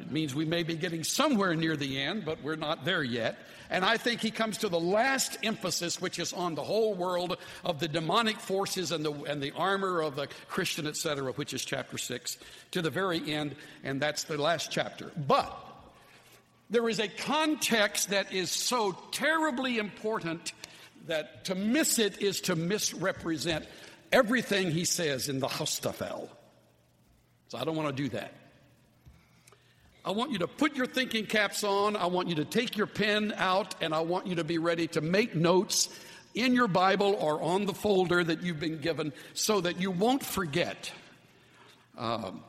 it 0.00 0.10
means 0.10 0.34
we 0.34 0.44
may 0.44 0.62
be 0.62 0.74
getting 0.74 1.04
somewhere 1.04 1.54
near 1.54 1.76
the 1.76 2.00
end, 2.00 2.24
but 2.24 2.42
we're 2.42 2.56
not 2.56 2.84
there 2.84 3.02
yet. 3.02 3.38
And 3.70 3.84
I 3.84 3.96
think 3.96 4.20
he 4.20 4.30
comes 4.30 4.58
to 4.58 4.68
the 4.68 4.78
last 4.78 5.38
emphasis, 5.42 6.00
which 6.00 6.18
is 6.18 6.32
on 6.32 6.54
the 6.54 6.62
whole 6.62 6.94
world 6.94 7.38
of 7.64 7.80
the 7.80 7.88
demonic 7.88 8.38
forces 8.38 8.92
and 8.92 9.04
the, 9.04 9.12
and 9.24 9.42
the 9.42 9.52
armor 9.52 10.02
of 10.02 10.16
the 10.16 10.28
Christian, 10.48 10.86
etc., 10.86 11.32
which 11.32 11.54
is 11.54 11.64
chapter 11.64 11.96
6, 11.96 12.38
to 12.72 12.82
the 12.82 12.90
very 12.90 13.32
end, 13.32 13.56
and 13.82 14.00
that's 14.00 14.24
the 14.24 14.36
last 14.36 14.70
chapter. 14.70 15.10
But 15.16 15.56
there 16.70 16.88
is 16.88 16.98
a 16.98 17.08
context 17.08 18.10
that 18.10 18.32
is 18.32 18.50
so 18.50 18.96
terribly 19.12 19.78
important 19.78 20.52
that 21.06 21.44
to 21.46 21.54
miss 21.54 21.98
it 21.98 22.20
is 22.20 22.42
to 22.42 22.56
misrepresent 22.56 23.66
everything 24.14 24.70
he 24.70 24.84
says 24.84 25.28
in 25.28 25.40
the 25.40 25.48
Haustafel. 25.48 26.28
So 27.48 27.58
I 27.58 27.64
don't 27.64 27.74
want 27.74 27.94
to 27.94 28.02
do 28.02 28.08
that. 28.10 28.32
I 30.04 30.12
want 30.12 30.30
you 30.30 30.38
to 30.38 30.46
put 30.46 30.76
your 30.76 30.86
thinking 30.86 31.26
caps 31.26 31.64
on. 31.64 31.96
I 31.96 32.06
want 32.06 32.28
you 32.28 32.36
to 32.36 32.44
take 32.44 32.76
your 32.76 32.86
pen 32.86 33.34
out, 33.36 33.74
and 33.80 33.92
I 33.92 34.00
want 34.00 34.26
you 34.26 34.36
to 34.36 34.44
be 34.44 34.58
ready 34.58 34.86
to 34.88 35.00
make 35.00 35.34
notes 35.34 35.88
in 36.34 36.54
your 36.54 36.68
Bible 36.68 37.16
or 37.18 37.42
on 37.42 37.66
the 37.66 37.74
folder 37.74 38.22
that 38.22 38.42
you've 38.42 38.60
been 38.60 38.80
given 38.80 39.12
so 39.34 39.60
that 39.60 39.80
you 39.80 39.90
won't 39.90 40.22
forget 40.22 40.92
um, 41.98 42.44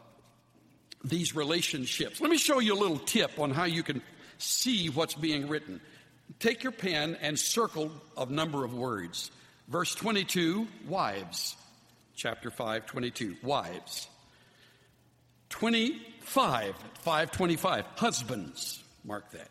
these 1.03 1.35
relationships. 1.35 2.21
Let 2.21 2.29
me 2.29 2.37
show 2.37 2.59
you 2.59 2.73
a 2.73 2.79
little 2.79 2.99
tip 2.99 3.39
on 3.39 3.51
how 3.51 3.63
you 3.63 3.81
can 3.81 4.01
see 4.37 4.89
what's 4.89 5.15
being 5.15 5.47
written. 5.47 5.81
Take 6.39 6.61
your 6.61 6.73
pen 6.73 7.17
and 7.21 7.39
circle 7.39 7.91
a 8.17 8.25
number 8.25 8.63
of 8.63 8.73
words. 8.73 9.31
Verse 9.67 9.95
22, 9.95 10.67
wives. 10.87 11.55
Chapter 12.15 12.51
5, 12.51 12.85
22, 12.85 13.35
wives. 13.43 14.07
25, 15.49 16.75
525, 16.99 17.85
husbands. 17.95 18.83
Mark 19.03 19.29
that. 19.31 19.49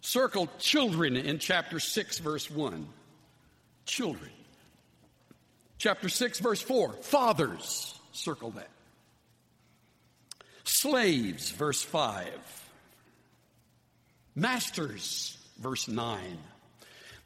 Circle 0.00 0.48
children 0.58 1.16
in 1.16 1.38
chapter 1.38 1.78
6, 1.78 2.18
verse 2.18 2.50
1. 2.50 2.88
Children. 3.86 4.30
Chapter 5.78 6.08
6, 6.08 6.40
verse 6.40 6.60
4, 6.60 6.92
fathers. 7.02 7.98
Circle 8.12 8.50
that. 8.52 8.68
Slaves, 10.64 11.50
verse 11.50 11.82
5. 11.82 12.28
Masters, 14.34 15.36
verse 15.58 15.88
9. 15.88 16.38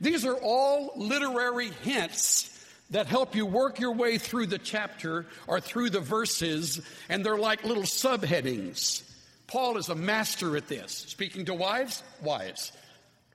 These 0.01 0.25
are 0.25 0.35
all 0.35 0.93
literary 0.97 1.71
hints 1.83 2.53
that 2.91 3.07
help 3.07 3.35
you 3.35 3.47
work 3.47 3.81
your 3.81 3.93
way 3.93 4.19
through 4.19 4.47
the 4.47 4.59
chapter 4.59 5.27
or 5.47 5.61
through 5.61 5.91
the 5.91 6.01
verses, 6.01 6.81
and 7.09 7.25
they're 7.25 7.39
like 7.39 7.65
little 7.65 7.83
subheadings. 7.83 9.03
Paul 9.47 9.77
is 9.77 9.89
a 9.89 9.95
master 9.95 10.57
at 10.57 10.69
this. 10.69 10.93
Speaking 10.93 11.47
to 11.47 11.55
wives, 11.55 12.03
wives. 12.23 12.73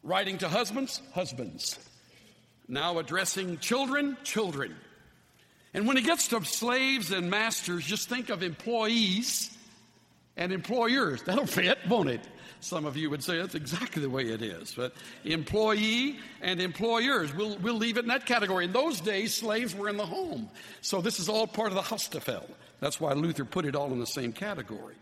Writing 0.04 0.38
to 0.40 0.50
husbands, 0.50 1.02
husbands. 1.14 1.78
Now 2.68 3.00
addressing 3.00 3.58
children, 3.60 4.18
children. 4.24 4.76
And 5.74 5.88
when 5.88 5.98
he 5.98 6.04
gets 6.04 6.28
to 6.30 6.44
slaves 6.44 7.12
and 7.12 7.30
masters, 7.30 7.86
just 7.86 8.10
think 8.10 8.30
of 8.30 8.44
employees 8.44 9.56
and 10.38 10.52
employers. 10.52 11.22
That'll 11.24 11.46
fit, 11.46 11.78
won't 11.88 12.10
it? 12.10 12.22
Some 12.62 12.86
of 12.86 12.96
you 12.96 13.10
would 13.10 13.24
say 13.24 13.40
that's 13.40 13.56
exactly 13.56 14.02
the 14.04 14.10
way 14.10 14.24
it 14.24 14.42
is. 14.42 14.74
But 14.74 14.94
employee 15.26 16.20
and 16.42 16.62
employers, 16.62 17.34
we'll, 17.34 17.58
we'll 17.58 17.76
leave 17.76 17.98
it 17.98 18.02
in 18.02 18.08
that 18.10 18.26
category. 18.28 18.66
In 18.66 18.72
those 18.72 19.02
days, 19.02 19.34
slaves 19.34 19.76
were 19.76 19.90
in 19.90 19.98
the 19.98 20.06
home. 20.06 20.48
So 20.82 21.02
this 21.02 21.20
is 21.20 21.28
all 21.28 21.48
part 21.48 21.70
of 21.70 21.76
the 21.76 21.82
Haustafel. 21.82 22.48
That's 22.80 23.02
why 23.02 23.14
Luther 23.14 23.46
put 23.46 23.66
it 23.66 23.76
all 23.76 23.92
in 23.92 24.00
the 24.00 24.06
same 24.06 24.32
category. 24.32 24.96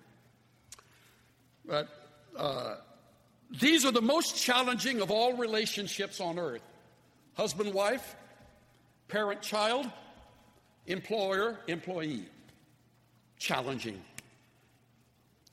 But 1.66 1.90
uh, 2.36 2.76
These 3.60 3.86
are 3.86 3.92
the 3.92 4.02
most 4.02 4.38
challenging 4.38 5.02
of 5.02 5.12
all 5.12 5.34
relationships 5.34 6.20
on 6.20 6.40
earth 6.40 6.62
husband 7.36 7.74
wife, 7.74 8.16
parent 9.08 9.42
child, 9.42 9.90
employer 10.88 11.58
employee. 11.68 12.26
Challenging. 13.38 14.02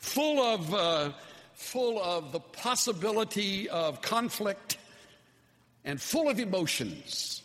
Full 0.00 0.40
of, 0.40 0.74
uh, 0.74 1.12
full 1.56 2.00
of 2.00 2.32
the 2.32 2.40
possibility 2.40 3.68
of 3.68 4.02
conflict 4.02 4.76
and 5.84 6.00
full 6.00 6.28
of 6.28 6.38
emotions. 6.38 7.42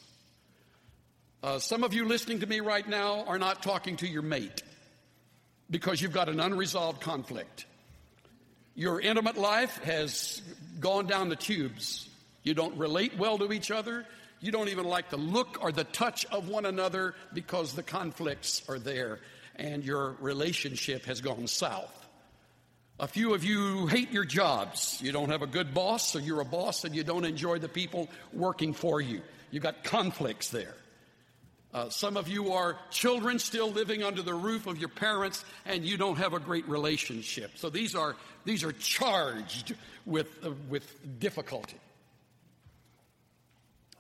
Uh, 1.42 1.58
some 1.58 1.84
of 1.84 1.94
you 1.94 2.06
listening 2.06 2.42
to 2.42 2.46
me 2.46 2.60
right 2.60 2.88
now 2.88 3.24
are 3.26 3.40
not 3.40 3.64
talking 3.64 3.96
to 3.98 4.08
your 4.08 4.22
mate 4.22 4.62
because 5.70 6.02
you've 6.02 6.12
got 6.12 6.30
an 6.30 6.40
unresolved 6.40 7.02
conflict. 7.02 7.66
Your 8.76 9.00
intimate 9.00 9.38
life 9.38 9.78
has 9.84 10.42
gone 10.80 11.08
down 11.08 11.30
the 11.30 11.36
tubes. 11.36 12.10
You 12.44 12.54
don't 12.54 12.78
relate 12.78 13.18
well 13.18 13.38
to 13.38 13.52
each 13.54 13.72
other. 13.72 14.06
You 14.42 14.52
don't 14.52 14.70
even 14.70 14.86
like 14.86 15.10
the 15.10 15.18
look 15.18 15.60
or 15.62 15.72
the 15.72 15.84
touch 15.86 16.26
of 16.26 16.50
one 16.50 16.66
another 16.66 17.16
because 17.34 17.74
the 17.74 17.84
conflicts 17.84 18.62
are 18.68 18.80
there 18.80 19.20
and 19.56 19.84
your 19.84 20.16
relationship 20.20 21.06
has 21.06 21.22
gone 21.22 21.48
south. 21.48 22.01
A 23.02 23.08
few 23.08 23.34
of 23.34 23.44
you 23.44 23.88
hate 23.88 24.12
your 24.12 24.26
jobs. 24.26 25.00
You 25.02 25.12
don't 25.12 25.30
have 25.30 25.42
a 25.42 25.48
good 25.48 25.74
boss, 25.74 26.16
or 26.16 26.20
you're 26.20 26.40
a 26.40 26.46
boss 26.46 26.86
and 26.86 26.96
you 26.96 27.04
don't 27.04 27.26
enjoy 27.26 27.58
the 27.58 27.68
people 27.68 28.08
working 28.32 28.74
for 28.74 29.02
you. 29.02 29.22
You've 29.50 29.64
got 29.64 29.84
conflicts 29.84 30.52
there. 30.52 30.76
Uh, 31.74 31.90
some 31.90 32.16
of 32.16 32.28
you 32.28 32.52
are 32.52 32.78
children 32.92 33.40
still 33.40 33.72
living 33.72 34.04
under 34.04 34.22
the 34.22 34.36
roof 34.36 34.68
of 34.68 34.78
your 34.78 34.90
parents, 34.90 35.44
and 35.66 35.84
you 35.84 35.98
don't 35.98 36.18
have 36.18 36.34
a 36.34 36.40
great 36.40 36.68
relationship. 36.70 37.50
So 37.56 37.72
these 37.72 37.96
are 37.96 38.16
these 38.46 38.64
are 38.64 38.72
charged 38.74 39.74
with 40.06 40.28
uh, 40.46 40.52
with 40.70 41.20
difficulty. 41.20 41.78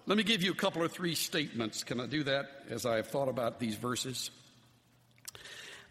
Let 0.05 0.15
me 0.15 0.23
give 0.23 0.43
you 0.43 0.51
a 0.51 0.55
couple 0.55 0.83
or 0.83 0.87
three 0.87 1.15
statements. 1.15 1.83
Can 1.83 1.99
I 1.99 2.05
do 2.05 2.23
that 2.25 2.51
as 2.69 2.85
I 2.85 2.97
have 2.97 3.07
thought 3.07 3.29
about 3.29 3.59
these 3.59 3.75
verses? 3.75 4.29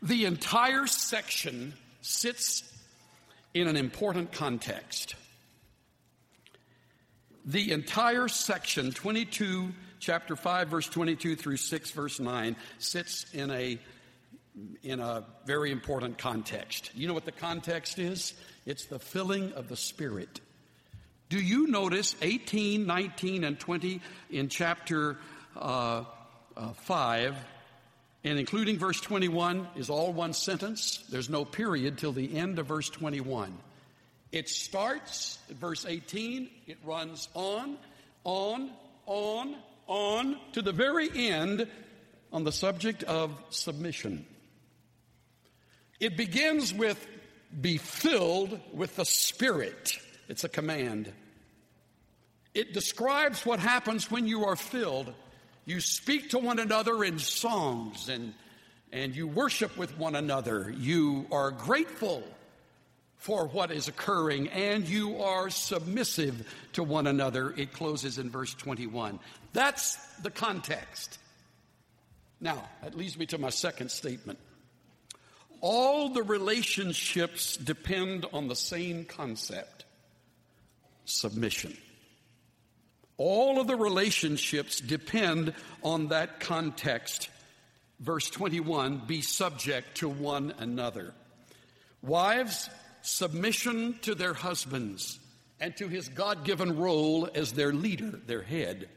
The 0.00 0.26
entire 0.26 0.86
section 0.86 1.74
sits 2.02 2.62
in 3.54 3.66
an 3.66 3.76
important 3.76 4.32
context. 4.32 5.14
The 7.44 7.72
entire 7.72 8.28
section, 8.28 8.92
22, 8.92 9.72
chapter 9.98 10.36
5, 10.36 10.68
verse 10.68 10.88
22 10.88 11.36
through 11.36 11.56
6, 11.56 11.90
verse 11.92 12.20
9, 12.20 12.56
sits 12.78 13.26
in 13.32 13.50
a, 13.50 13.78
in 14.82 15.00
a 15.00 15.24
very 15.46 15.72
important 15.72 16.18
context. 16.18 16.90
You 16.94 17.08
know 17.08 17.14
what 17.14 17.24
the 17.24 17.32
context 17.32 17.98
is? 17.98 18.34
It's 18.66 18.84
the 18.84 18.98
filling 18.98 19.52
of 19.54 19.68
the 19.68 19.76
Spirit. 19.76 20.40
Do 21.28 21.38
you 21.38 21.68
notice 21.68 22.14
18, 22.22 22.86
19, 22.86 23.44
and 23.44 23.58
20 23.58 24.00
in 24.30 24.48
chapter 24.48 25.16
uh, 25.56 26.04
uh, 26.56 26.72
5, 26.72 27.36
and 28.24 28.38
including 28.38 28.78
verse 28.78 29.00
21, 29.00 29.66
is 29.76 29.90
all 29.90 30.12
one 30.12 30.32
sentence? 30.32 31.04
There's 31.10 31.30
no 31.30 31.44
period 31.44 31.98
till 31.98 32.12
the 32.12 32.36
end 32.36 32.58
of 32.58 32.66
verse 32.66 32.88
21. 32.90 33.56
It 34.32 34.48
starts 34.48 35.38
at 35.48 35.56
verse 35.56 35.86
18, 35.86 36.50
it 36.66 36.78
runs 36.84 37.28
on, 37.34 37.76
on, 38.24 38.70
on, 39.06 39.56
on 39.86 40.36
to 40.52 40.62
the 40.62 40.72
very 40.72 41.08
end 41.12 41.66
on 42.32 42.44
the 42.44 42.52
subject 42.52 43.02
of 43.04 43.32
submission. 43.50 44.24
It 45.98 46.16
begins 46.16 46.72
with 46.72 47.06
be 47.58 47.78
filled 47.78 48.60
with 48.72 48.94
the 48.96 49.04
Spirit. 49.04 49.98
It's 50.28 50.44
a 50.44 50.48
command. 50.48 51.12
It 52.54 52.72
describes 52.72 53.44
what 53.44 53.58
happens 53.58 54.10
when 54.10 54.26
you 54.26 54.44
are 54.44 54.56
filled. 54.56 55.12
You 55.64 55.80
speak 55.80 56.30
to 56.30 56.38
one 56.38 56.58
another 56.58 57.04
in 57.04 57.18
songs 57.18 58.08
and, 58.08 58.34
and 58.92 59.14
you 59.14 59.26
worship 59.26 59.76
with 59.76 59.96
one 59.98 60.16
another. 60.16 60.74
You 60.76 61.26
are 61.30 61.50
grateful 61.50 62.24
for 63.20 63.46
what 63.48 63.70
is 63.70 63.86
occurring, 63.86 64.48
and 64.48 64.88
you 64.88 65.20
are 65.20 65.50
submissive 65.50 66.48
to 66.72 66.82
one 66.82 67.06
another. 67.06 67.52
It 67.54 67.70
closes 67.70 68.18
in 68.18 68.30
verse 68.30 68.54
21. 68.54 69.18
That's 69.52 69.96
the 70.22 70.30
context. 70.30 71.18
Now, 72.40 72.66
that 72.82 72.96
leads 72.96 73.18
me 73.18 73.26
to 73.26 73.36
my 73.36 73.50
second 73.50 73.90
statement. 73.90 74.38
All 75.60 76.08
the 76.08 76.22
relationships 76.22 77.58
depend 77.58 78.24
on 78.32 78.48
the 78.48 78.56
same 78.56 79.04
concept 79.04 79.84
submission. 81.04 81.76
All 83.20 83.60
of 83.60 83.66
the 83.66 83.76
relationships 83.76 84.80
depend 84.80 85.52
on 85.82 86.08
that 86.08 86.40
context. 86.40 87.28
Verse 87.98 88.30
21 88.30 89.02
be 89.06 89.20
subject 89.20 89.98
to 89.98 90.08
one 90.08 90.54
another. 90.58 91.12
Wives, 92.00 92.70
submission 93.02 93.98
to 94.00 94.14
their 94.14 94.32
husbands 94.32 95.18
and 95.60 95.76
to 95.76 95.86
his 95.86 96.08
God 96.08 96.46
given 96.46 96.78
role 96.78 97.28
as 97.34 97.52
their 97.52 97.74
leader, 97.74 98.18
their 98.26 98.40
head. 98.40 98.88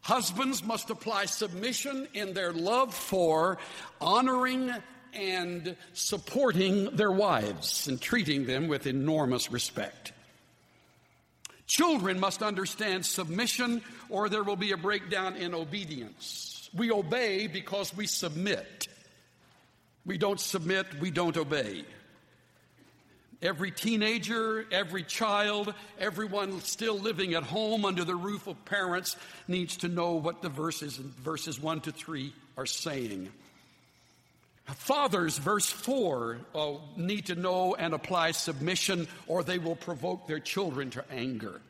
Husbands 0.00 0.64
must 0.64 0.90
apply 0.90 1.26
submission 1.26 2.08
in 2.14 2.34
their 2.34 2.52
love 2.52 2.92
for 2.92 3.58
honoring 4.00 4.72
and 5.14 5.76
supporting 5.92 6.96
their 6.96 7.12
wives 7.12 7.86
and 7.86 8.00
treating 8.00 8.46
them 8.46 8.66
with 8.66 8.88
enormous 8.88 9.52
respect. 9.52 10.12
Children 11.68 12.18
must 12.18 12.42
understand 12.42 13.04
submission 13.04 13.82
or 14.08 14.28
there 14.28 14.42
will 14.42 14.56
be 14.56 14.72
a 14.72 14.76
breakdown 14.76 15.36
in 15.36 15.54
obedience. 15.54 16.70
We 16.74 16.90
obey 16.90 17.46
because 17.46 17.94
we 17.94 18.06
submit. 18.06 18.88
We 20.06 20.16
don't 20.16 20.40
submit, 20.40 20.86
we 20.98 21.10
don't 21.10 21.36
obey. 21.36 21.84
Every 23.42 23.70
teenager, 23.70 24.64
every 24.72 25.04
child, 25.04 25.72
everyone 26.00 26.60
still 26.62 26.98
living 26.98 27.34
at 27.34 27.44
home 27.44 27.84
under 27.84 28.02
the 28.02 28.16
roof 28.16 28.46
of 28.46 28.64
parents 28.64 29.16
needs 29.46 29.76
to 29.78 29.88
know 29.88 30.14
what 30.14 30.42
the 30.42 30.48
verses 30.48 30.96
verses 30.96 31.60
1 31.60 31.82
to 31.82 31.92
3 31.92 32.32
are 32.56 32.66
saying. 32.66 33.30
Fathers, 34.74 35.38
verse 35.38 35.70
4, 35.70 36.38
uh, 36.54 36.72
need 36.96 37.26
to 37.26 37.34
know 37.34 37.74
and 37.74 37.94
apply 37.94 38.32
submission 38.32 39.08
or 39.26 39.42
they 39.42 39.58
will 39.58 39.76
provoke 39.76 40.26
their 40.26 40.40
children 40.40 40.90
to 40.90 41.04
anger. 41.10 41.60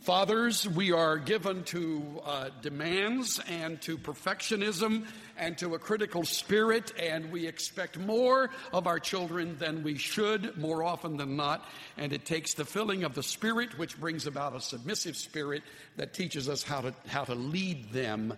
Fathers, 0.00 0.66
we 0.66 0.92
are 0.92 1.18
given 1.18 1.64
to 1.64 2.22
uh, 2.24 2.48
demands 2.62 3.40
and 3.46 3.78
to 3.82 3.98
perfectionism 3.98 5.06
and 5.36 5.58
to 5.58 5.74
a 5.74 5.78
critical 5.78 6.24
spirit, 6.24 6.92
and 6.98 7.30
we 7.30 7.46
expect 7.46 7.98
more 7.98 8.48
of 8.72 8.86
our 8.86 8.98
children 8.98 9.58
than 9.58 9.82
we 9.82 9.98
should, 9.98 10.56
more 10.56 10.82
often 10.82 11.18
than 11.18 11.36
not. 11.36 11.68
And 11.98 12.12
it 12.12 12.24
takes 12.24 12.54
the 12.54 12.64
filling 12.64 13.04
of 13.04 13.14
the 13.14 13.22
Spirit, 13.22 13.76
which 13.76 14.00
brings 14.00 14.26
about 14.26 14.56
a 14.56 14.60
submissive 14.60 15.16
spirit 15.16 15.62
that 15.96 16.14
teaches 16.14 16.48
us 16.48 16.62
how 16.62 16.80
to, 16.80 16.94
how 17.08 17.24
to 17.24 17.34
lead 17.34 17.92
them 17.92 18.34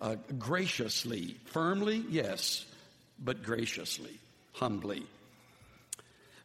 uh, 0.00 0.16
graciously. 0.38 1.36
Firmly, 1.46 2.04
yes, 2.08 2.64
but 3.18 3.42
graciously, 3.42 4.18
humbly. 4.52 5.04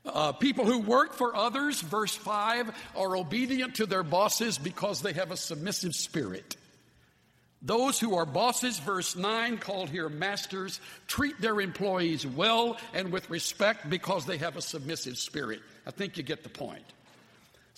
Uh, 0.05 0.31
people 0.31 0.65
who 0.65 0.79
work 0.79 1.13
for 1.13 1.35
others, 1.35 1.81
verse 1.81 2.15
5, 2.15 2.71
are 2.95 3.17
obedient 3.17 3.75
to 3.75 3.85
their 3.85 4.03
bosses 4.03 4.57
because 4.57 5.01
they 5.01 5.13
have 5.13 5.31
a 5.31 5.37
submissive 5.37 5.93
spirit. 5.93 6.55
Those 7.61 7.99
who 7.99 8.15
are 8.15 8.25
bosses, 8.25 8.79
verse 8.79 9.17
9, 9.17 9.57
called 9.57 9.89
here 9.89 10.07
masters, 10.07 10.79
treat 11.07 11.39
their 11.41 11.59
employees 11.59 12.25
well 12.25 12.77
and 12.93 13.11
with 13.11 13.29
respect 13.29 13.89
because 13.89 14.25
they 14.25 14.37
have 14.37 14.55
a 14.55 14.61
submissive 14.61 15.17
spirit. 15.17 15.59
I 15.85 15.91
think 15.91 16.15
you 16.15 16.23
get 16.23 16.43
the 16.43 16.49
point. 16.49 16.85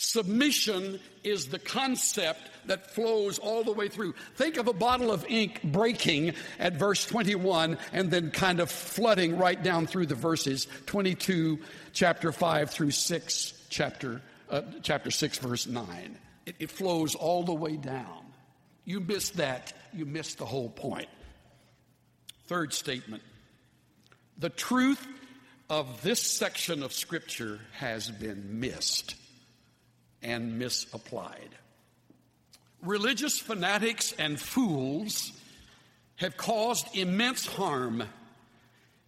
Submission 0.02 1.00
is 1.24 1.50
the 1.50 1.60
concept 1.60 2.40
that 2.66 2.90
flows 2.90 3.38
all 3.38 3.64
the 3.64 3.72
way 3.72 3.88
through. 3.88 4.16
Think 4.36 4.58
of 4.58 4.68
a 4.68 4.74
bottle 4.74 5.12
of 5.12 5.24
ink 5.30 5.62
breaking 5.62 6.34
at 6.58 6.74
verse 6.74 7.06
21 7.06 7.78
and 7.94 8.10
then 8.10 8.32
kind 8.32 8.60
of 8.60 8.72
flooding 8.72 9.38
right 9.38 9.62
down 9.62 9.86
through 9.86 10.08
the 10.08 10.16
verses 10.16 10.66
22, 10.88 11.60
chapter 11.94 12.32
5 12.32 12.72
through 12.72 12.90
6, 12.90 13.54
chapter, 13.70 14.24
uh, 14.50 14.64
chapter 14.82 15.12
6, 15.12 15.38
verse 15.38 15.68
9. 15.68 16.18
It, 16.48 16.56
it 16.58 16.72
flows 16.72 17.14
all 17.14 17.44
the 17.44 17.54
way 17.54 17.78
down. 17.78 18.26
You 18.86 19.02
miss 19.02 19.30
that, 19.32 19.72
you 19.94 20.08
miss 20.08 20.34
the 20.34 20.46
whole 20.46 20.70
point. 20.70 21.10
Third 22.48 22.74
statement 22.74 23.22
the 24.40 24.50
truth 24.50 25.06
of 25.70 26.02
this 26.02 26.20
section 26.20 26.82
of 26.82 26.92
Scripture 26.92 27.60
has 27.74 28.10
been 28.10 28.60
missed 28.60 29.14
and 30.22 30.58
misapplied. 30.60 31.50
Religious 32.82 33.40
fanatics 33.40 34.14
and 34.18 34.40
fools 34.40 35.32
have 36.16 36.38
caused 36.38 36.96
immense 36.96 37.46
harm 37.46 38.04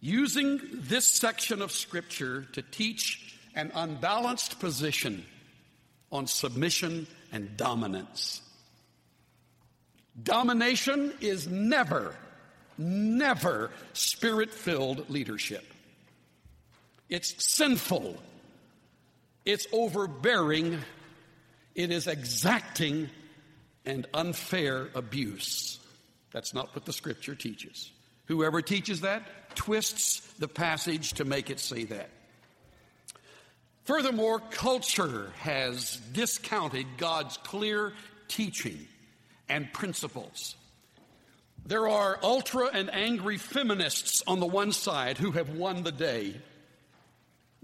using 0.00 0.60
this 0.72 1.06
section 1.06 1.62
of 1.62 1.72
Scripture 1.72 2.46
to 2.52 2.62
teach 2.62 3.38
an 3.54 3.70
unbalanced 3.74 4.58
position 4.60 5.24
on 6.12 6.26
submission 6.26 7.06
and 7.32 7.56
dominance. 7.56 8.42
Domination 10.22 11.12
is 11.20 11.48
never, 11.48 12.14
never 12.78 13.70
spirit 13.92 14.50
filled 14.50 15.08
leadership. 15.10 15.64
It's 17.08 17.44
sinful, 17.44 18.16
it's 19.44 19.66
overbearing, 19.72 20.78
it 21.74 21.90
is 21.90 22.06
exacting 22.06 23.10
and 23.84 24.06
unfair 24.14 24.88
abuse. 24.94 25.78
That's 26.32 26.54
not 26.54 26.74
what 26.74 26.84
the 26.84 26.92
scripture 26.92 27.34
teaches. 27.34 27.90
Whoever 28.26 28.62
teaches 28.62 29.02
that 29.02 29.22
twists 29.54 30.20
the 30.38 30.48
passage 30.48 31.14
to 31.14 31.24
make 31.24 31.50
it 31.50 31.60
say 31.60 31.84
that. 31.84 32.10
Furthermore, 33.84 34.40
culture 34.50 35.30
has 35.40 35.96
discounted 36.12 36.86
God's 36.96 37.36
clear 37.38 37.92
teaching 38.28 38.88
and 39.48 39.70
principles. 39.72 40.56
There 41.66 41.88
are 41.88 42.18
ultra 42.22 42.70
and 42.72 42.92
angry 42.92 43.36
feminists 43.36 44.22
on 44.26 44.40
the 44.40 44.46
one 44.46 44.72
side 44.72 45.18
who 45.18 45.32
have 45.32 45.50
won 45.50 45.82
the 45.82 45.92
day. 45.92 46.34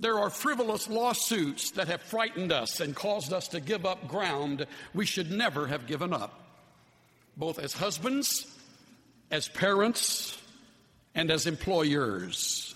There 0.00 0.18
are 0.18 0.30
frivolous 0.30 0.88
lawsuits 0.88 1.72
that 1.72 1.88
have 1.88 2.00
frightened 2.00 2.52
us 2.52 2.80
and 2.80 2.96
caused 2.96 3.34
us 3.34 3.48
to 3.48 3.60
give 3.60 3.84
up 3.84 4.08
ground 4.08 4.66
we 4.94 5.04
should 5.04 5.30
never 5.30 5.66
have 5.66 5.86
given 5.86 6.14
up, 6.14 6.40
both 7.36 7.58
as 7.58 7.74
husbands, 7.74 8.46
as 9.30 9.46
parents, 9.48 10.40
and 11.14 11.30
as 11.30 11.46
employers. 11.46 12.74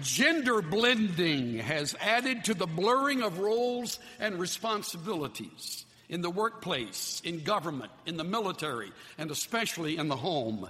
Gender 0.00 0.62
blending 0.62 1.58
has 1.58 1.96
added 2.00 2.44
to 2.44 2.54
the 2.54 2.66
blurring 2.66 3.22
of 3.22 3.40
roles 3.40 3.98
and 4.20 4.38
responsibilities 4.38 5.84
in 6.08 6.20
the 6.20 6.30
workplace, 6.30 7.20
in 7.24 7.40
government, 7.40 7.90
in 8.06 8.16
the 8.16 8.24
military, 8.24 8.92
and 9.18 9.30
especially 9.32 9.96
in 9.96 10.06
the 10.06 10.16
home. 10.16 10.68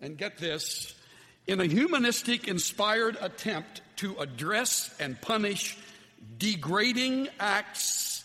And 0.00 0.16
get 0.16 0.38
this 0.38 0.94
in 1.48 1.62
a 1.62 1.64
humanistic 1.64 2.46
inspired 2.46 3.16
attempt 3.22 3.80
to 3.96 4.14
address 4.18 4.94
and 5.00 5.20
punish 5.20 5.78
degrading 6.36 7.26
acts 7.40 8.22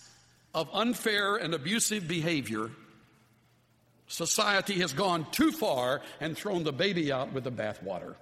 of 0.53 0.69
unfair 0.73 1.38
and 1.38 1.53
abusive 1.53 2.05
behavior, 2.05 2.69
society 4.07 4.81
has 4.81 4.91
gone 4.91 5.25
too 5.31 5.53
far 5.53 6.01
and 6.19 6.38
thrown 6.38 6.63
the 6.63 6.73
baby 6.73 7.13
out 7.13 7.31
with 7.31 7.45
the 7.45 7.51
bathwater. 7.51 8.15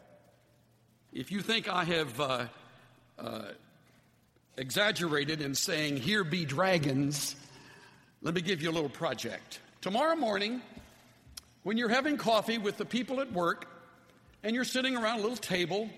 If 1.11 1.31
you 1.31 1.41
think 1.41 1.67
I 1.67 1.83
have 1.83 2.21
uh, 2.21 2.45
uh, 3.17 3.41
exaggerated 4.55 5.41
in 5.41 5.55
saying, 5.55 5.97
Here 5.97 6.23
be 6.23 6.45
dragons, 6.45 7.35
let 8.21 8.35
me 8.35 8.41
give 8.41 8.61
you 8.61 8.69
a 8.69 8.71
little 8.71 8.87
project. 8.87 9.59
Tomorrow 9.81 10.15
morning, 10.15 10.61
when 11.63 11.75
you're 11.75 11.89
having 11.89 12.17
coffee 12.17 12.59
with 12.59 12.77
the 12.77 12.85
people 12.85 13.19
at 13.19 13.33
work 13.33 13.70
and 14.43 14.55
you're 14.55 14.63
sitting 14.63 14.95
around 14.95 15.19
a 15.19 15.21
little 15.21 15.37
table 15.37 15.89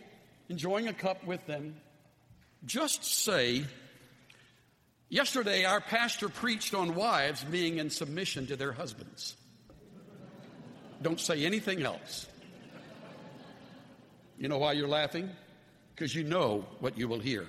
enjoying 0.49 0.87
a 0.87 0.93
cup 0.93 1.25
with 1.25 1.45
them, 1.47 1.75
just 2.65 3.03
say, 3.03 3.65
Yesterday, 5.09 5.63
our 5.63 5.79
pastor 5.79 6.27
preached 6.27 6.73
on 6.73 6.95
wives 6.95 7.43
being 7.43 7.77
in 7.77 7.91
submission 7.91 8.47
to 8.47 8.55
their 8.55 8.71
husbands. 8.71 9.35
Don't 11.03 11.19
say 11.19 11.45
anything 11.45 11.83
else. 11.83 12.25
You 14.39 14.47
know 14.47 14.57
why 14.57 14.71
you're 14.71 14.87
laughing? 14.87 15.29
Because 15.93 16.15
you 16.15 16.23
know 16.23 16.65
what 16.79 16.97
you 16.97 17.07
will 17.07 17.19
hear. 17.19 17.45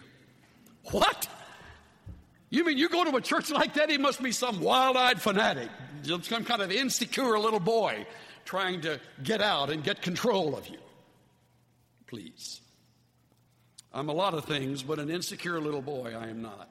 What? 0.90 1.26
You 2.50 2.64
mean 2.66 2.76
you 2.76 2.90
go 2.90 3.02
to 3.04 3.16
a 3.16 3.22
church 3.22 3.50
like 3.50 3.72
that? 3.74 3.88
He 3.88 3.96
must 3.96 4.22
be 4.22 4.30
some 4.30 4.60
wild 4.60 4.98
eyed 4.98 5.22
fanatic, 5.22 5.70
some 6.02 6.44
kind 6.44 6.60
of 6.60 6.70
insecure 6.70 7.38
little 7.38 7.60
boy 7.60 8.06
trying 8.44 8.82
to 8.82 9.00
get 9.22 9.40
out 9.40 9.70
and 9.70 9.82
get 9.82 10.02
control 10.02 10.54
of 10.54 10.68
you. 10.68 10.78
Please. 12.06 12.60
I'm 13.92 14.08
a 14.08 14.12
lot 14.12 14.34
of 14.34 14.44
things, 14.44 14.82
but 14.82 14.98
an 14.98 15.10
insecure 15.10 15.60
little 15.60 15.82
boy 15.82 16.14
I 16.18 16.28
am 16.28 16.42
not. 16.42 16.68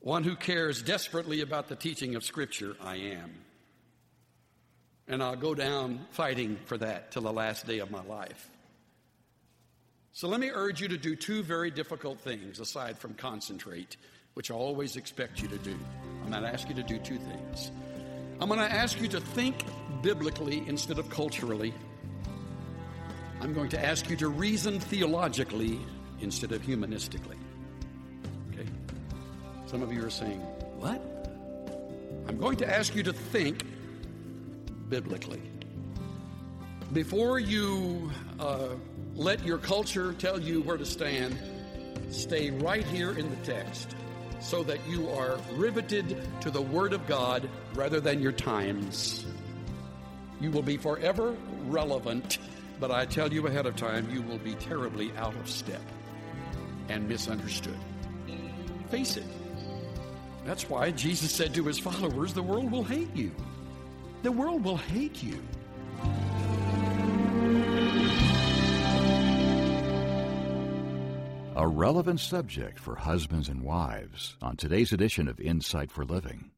One 0.00 0.24
who 0.24 0.36
cares 0.36 0.82
desperately 0.82 1.40
about 1.40 1.68
the 1.68 1.76
teaching 1.76 2.14
of 2.14 2.24
Scripture, 2.24 2.76
I 2.80 2.96
am. 2.96 3.34
And 5.08 5.22
I'll 5.22 5.36
go 5.36 5.54
down 5.54 6.06
fighting 6.10 6.58
for 6.64 6.78
that 6.78 7.12
till 7.12 7.22
the 7.22 7.32
last 7.32 7.66
day 7.66 7.78
of 7.78 7.90
my 7.90 8.02
life. 8.04 8.48
So 10.12 10.28
let 10.28 10.40
me 10.40 10.50
urge 10.50 10.80
you 10.80 10.88
to 10.88 10.96
do 10.96 11.14
two 11.14 11.42
very 11.42 11.70
difficult 11.70 12.20
things 12.20 12.58
aside 12.58 12.98
from 12.98 13.14
concentrate, 13.14 13.98
which 14.32 14.50
I 14.50 14.54
always 14.54 14.96
expect 14.96 15.42
you 15.42 15.48
to 15.48 15.58
do. 15.58 15.76
I'm 16.24 16.30
going 16.30 16.42
to 16.42 16.48
ask 16.48 16.68
you 16.68 16.74
to 16.74 16.82
do 16.82 16.98
two 16.98 17.18
things. 17.18 17.70
I'm 18.40 18.48
going 18.48 18.60
to 18.60 18.72
ask 18.72 19.00
you 19.00 19.08
to 19.08 19.20
think 19.20 19.64
biblically 20.02 20.66
instead 20.66 20.98
of 20.98 21.10
culturally. 21.10 21.74
I'm 23.40 23.52
going 23.52 23.68
to 23.70 23.84
ask 23.84 24.08
you 24.08 24.16
to 24.16 24.28
reason 24.28 24.80
theologically 24.80 25.78
instead 26.20 26.52
of 26.52 26.62
humanistically. 26.62 27.36
Okay? 28.52 28.66
Some 29.66 29.82
of 29.82 29.92
you 29.92 30.04
are 30.04 30.10
saying, 30.10 30.40
What? 30.78 31.02
I'm 32.28 32.38
going 32.38 32.56
to 32.58 32.68
ask 32.68 32.94
you 32.94 33.02
to 33.04 33.12
think 33.12 33.64
biblically. 34.88 35.42
Before 36.92 37.38
you 37.38 38.10
uh, 38.40 38.68
let 39.14 39.44
your 39.44 39.58
culture 39.58 40.14
tell 40.14 40.40
you 40.40 40.62
where 40.62 40.76
to 40.76 40.86
stand, 40.86 41.38
stay 42.10 42.50
right 42.50 42.84
here 42.84 43.12
in 43.12 43.28
the 43.30 43.36
text 43.36 43.94
so 44.40 44.62
that 44.62 44.78
you 44.88 45.08
are 45.10 45.38
riveted 45.54 46.16
to 46.40 46.50
the 46.50 46.62
Word 46.62 46.92
of 46.92 47.06
God 47.06 47.48
rather 47.74 48.00
than 48.00 48.22
your 48.22 48.32
times. 48.32 49.24
You 50.40 50.50
will 50.50 50.62
be 50.62 50.76
forever 50.76 51.34
relevant, 51.64 52.38
but 52.78 52.90
I 52.90 53.06
tell 53.06 53.32
you 53.32 53.46
ahead 53.46 53.66
of 53.66 53.76
time, 53.76 54.08
you 54.10 54.22
will 54.22 54.38
be 54.38 54.54
terribly 54.54 55.12
out 55.16 55.34
of 55.36 55.48
step 55.48 55.82
and 56.88 57.08
misunderstood. 57.08 57.78
Face 58.90 59.16
it. 59.16 59.26
That's 60.44 60.68
why 60.68 60.92
Jesus 60.92 61.32
said 61.32 61.54
to 61.54 61.64
his 61.64 61.78
followers, 61.78 62.32
The 62.32 62.42
world 62.42 62.70
will 62.70 62.84
hate 62.84 63.14
you. 63.14 63.32
The 64.22 64.32
world 64.32 64.64
will 64.64 64.76
hate 64.76 65.22
you. 65.22 65.42
A 71.56 71.66
relevant 71.66 72.20
subject 72.20 72.78
for 72.78 72.94
husbands 72.94 73.48
and 73.48 73.62
wives 73.62 74.36
on 74.42 74.56
today's 74.56 74.92
edition 74.92 75.26
of 75.26 75.40
Insight 75.40 75.90
for 75.90 76.04
Living. 76.04 76.50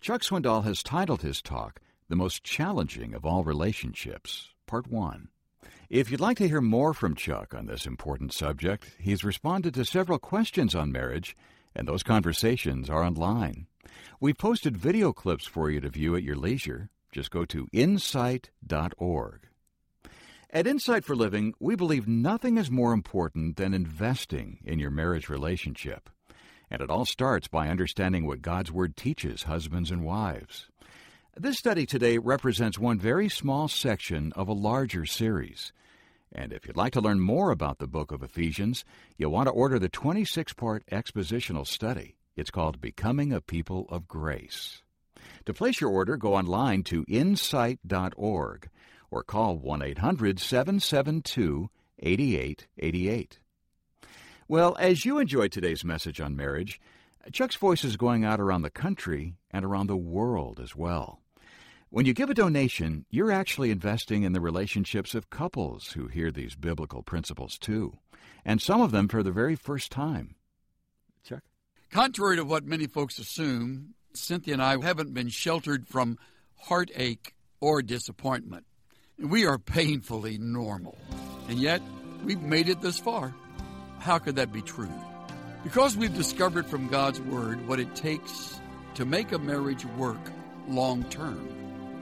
Chuck 0.00 0.22
Swindoll 0.22 0.64
has 0.64 0.82
titled 0.82 1.20
his 1.20 1.42
talk, 1.42 1.78
The 2.08 2.16
Most 2.16 2.42
Challenging 2.42 3.14
of 3.14 3.26
All 3.26 3.44
Relationships, 3.44 4.48
Part 4.66 4.90
1. 4.90 5.28
If 5.90 6.08
you'd 6.08 6.20
like 6.20 6.36
to 6.36 6.46
hear 6.46 6.60
more 6.60 6.94
from 6.94 7.16
Chuck 7.16 7.52
on 7.52 7.66
this 7.66 7.84
important 7.84 8.32
subject, 8.32 8.92
he's 9.00 9.24
responded 9.24 9.74
to 9.74 9.84
several 9.84 10.20
questions 10.20 10.72
on 10.72 10.92
marriage, 10.92 11.36
and 11.74 11.88
those 11.88 12.04
conversations 12.04 12.88
are 12.88 13.02
online. 13.02 13.66
We've 14.20 14.38
posted 14.38 14.76
video 14.76 15.12
clips 15.12 15.46
for 15.46 15.68
you 15.68 15.80
to 15.80 15.88
view 15.88 16.14
at 16.14 16.22
your 16.22 16.36
leisure. 16.36 16.90
Just 17.10 17.32
go 17.32 17.44
to 17.46 17.66
insight.org. 17.72 19.48
At 20.50 20.68
Insight 20.68 21.04
for 21.04 21.16
Living, 21.16 21.54
we 21.58 21.74
believe 21.74 22.06
nothing 22.06 22.56
is 22.56 22.70
more 22.70 22.92
important 22.92 23.56
than 23.56 23.74
investing 23.74 24.60
in 24.64 24.78
your 24.78 24.92
marriage 24.92 25.28
relationship. 25.28 26.08
And 26.70 26.80
it 26.80 26.88
all 26.88 27.04
starts 27.04 27.48
by 27.48 27.68
understanding 27.68 28.28
what 28.28 28.42
God's 28.42 28.70
Word 28.70 28.96
teaches 28.96 29.42
husbands 29.42 29.90
and 29.90 30.04
wives. 30.04 30.68
This 31.36 31.58
study 31.58 31.84
today 31.84 32.18
represents 32.18 32.78
one 32.78 33.00
very 33.00 33.28
small 33.28 33.66
section 33.66 34.32
of 34.36 34.46
a 34.46 34.52
larger 34.52 35.04
series. 35.04 35.72
And 36.32 36.52
if 36.52 36.66
you'd 36.66 36.76
like 36.76 36.92
to 36.92 37.00
learn 37.00 37.20
more 37.20 37.50
about 37.50 37.78
the 37.78 37.86
book 37.86 38.12
of 38.12 38.22
Ephesians, 38.22 38.84
you'll 39.16 39.32
want 39.32 39.48
to 39.48 39.52
order 39.52 39.78
the 39.78 39.88
26 39.88 40.52
part 40.54 40.84
expositional 40.90 41.66
study. 41.66 42.16
It's 42.36 42.50
called 42.50 42.80
Becoming 42.80 43.32
a 43.32 43.40
People 43.40 43.86
of 43.88 44.06
Grace. 44.06 44.82
To 45.46 45.54
place 45.54 45.80
your 45.80 45.90
order, 45.90 46.16
go 46.16 46.34
online 46.34 46.84
to 46.84 47.04
insight.org 47.08 48.68
or 49.10 49.22
call 49.24 49.58
1 49.58 49.82
800 49.82 50.38
772 50.38 51.70
8888. 51.98 53.38
Well, 54.48 54.76
as 54.80 55.04
you 55.04 55.18
enjoyed 55.18 55.52
today's 55.52 55.84
message 55.84 56.20
on 56.20 56.36
marriage, 56.36 56.80
Chuck's 57.32 57.56
voice 57.56 57.84
is 57.84 57.96
going 57.96 58.24
out 58.24 58.40
around 58.40 58.62
the 58.62 58.70
country 58.70 59.34
and 59.50 59.64
around 59.64 59.88
the 59.88 59.96
world 59.96 60.58
as 60.60 60.74
well. 60.74 61.20
When 61.92 62.06
you 62.06 62.14
give 62.14 62.30
a 62.30 62.34
donation, 62.34 63.04
you're 63.10 63.32
actually 63.32 63.72
investing 63.72 64.22
in 64.22 64.32
the 64.32 64.40
relationships 64.40 65.12
of 65.16 65.28
couples 65.28 65.88
who 65.88 66.06
hear 66.06 66.30
these 66.30 66.54
biblical 66.54 67.02
principles 67.02 67.58
too, 67.58 67.98
and 68.44 68.62
some 68.62 68.80
of 68.80 68.92
them 68.92 69.08
for 69.08 69.24
the 69.24 69.32
very 69.32 69.56
first 69.56 69.90
time. 69.90 70.36
Chuck? 71.24 71.42
Contrary 71.90 72.36
to 72.36 72.44
what 72.44 72.64
many 72.64 72.86
folks 72.86 73.18
assume, 73.18 73.94
Cynthia 74.14 74.54
and 74.54 74.62
I 74.62 74.80
haven't 74.80 75.14
been 75.14 75.30
sheltered 75.30 75.88
from 75.88 76.16
heartache 76.54 77.34
or 77.60 77.82
disappointment. 77.82 78.66
We 79.18 79.44
are 79.44 79.58
painfully 79.58 80.38
normal. 80.38 80.96
And 81.48 81.58
yet, 81.58 81.82
we've 82.24 82.40
made 82.40 82.68
it 82.68 82.80
this 82.80 83.00
far. 83.00 83.34
how 83.98 84.20
could 84.20 84.36
that 84.36 84.52
be 84.52 84.62
true? 84.62 84.92
Because 85.64 85.96
we've 85.96 86.16
discovered 86.16 86.66
from 86.66 86.86
God's 86.86 87.20
Word 87.20 87.66
what 87.66 87.80
it 87.80 87.96
takes 87.96 88.60
to 88.94 89.04
make 89.04 89.32
a 89.32 89.38
marriage 89.40 89.84
work 89.84 90.20
long 90.68 91.02
term. 91.10 91.48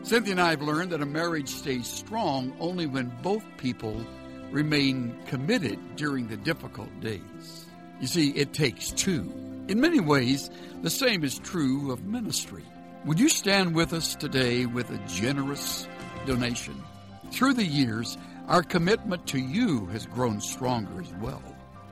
Cynthia 0.03 0.33
and 0.33 0.41
I 0.41 0.51
have 0.51 0.63
learned 0.63 0.93
that 0.93 1.03
a 1.03 1.07
marriage 1.07 1.49
stays 1.49 1.87
strong 1.87 2.55
only 2.61 2.87
when 2.87 3.13
both 3.23 3.45
people 3.59 4.05
remain 4.51 5.17
committed 5.27 5.97
during 5.97 6.29
the 6.29 6.37
difficult 6.37 6.89
days. 7.01 7.67
You 8.01 8.07
see, 8.07 8.31
it 8.31 8.53
takes 8.53 8.91
two. 8.91 9.33
In 9.69 9.81
many 9.81 10.01
ways, 10.01 10.51
the 10.83 10.91
same 10.91 11.25
is 11.25 11.39
true 11.39 11.93
of 11.93 12.05
ministry. 12.05 12.65
Would 13.05 13.21
you 13.21 13.29
stand 13.29 13.75
with 13.75 13.93
us 13.93 14.15
today 14.15 14.67
with 14.67 14.91
a 14.91 14.99
generous 15.09 15.87
donation? 16.27 16.83
Through 17.31 17.55
the 17.55 17.65
years, 17.65 18.17
our 18.47 18.63
commitment 18.63 19.27
to 19.29 19.39
you 19.39 19.87
has 19.87 20.07
grown 20.07 20.41
stronger 20.41 21.01
as 21.01 21.13
well. 21.21 21.43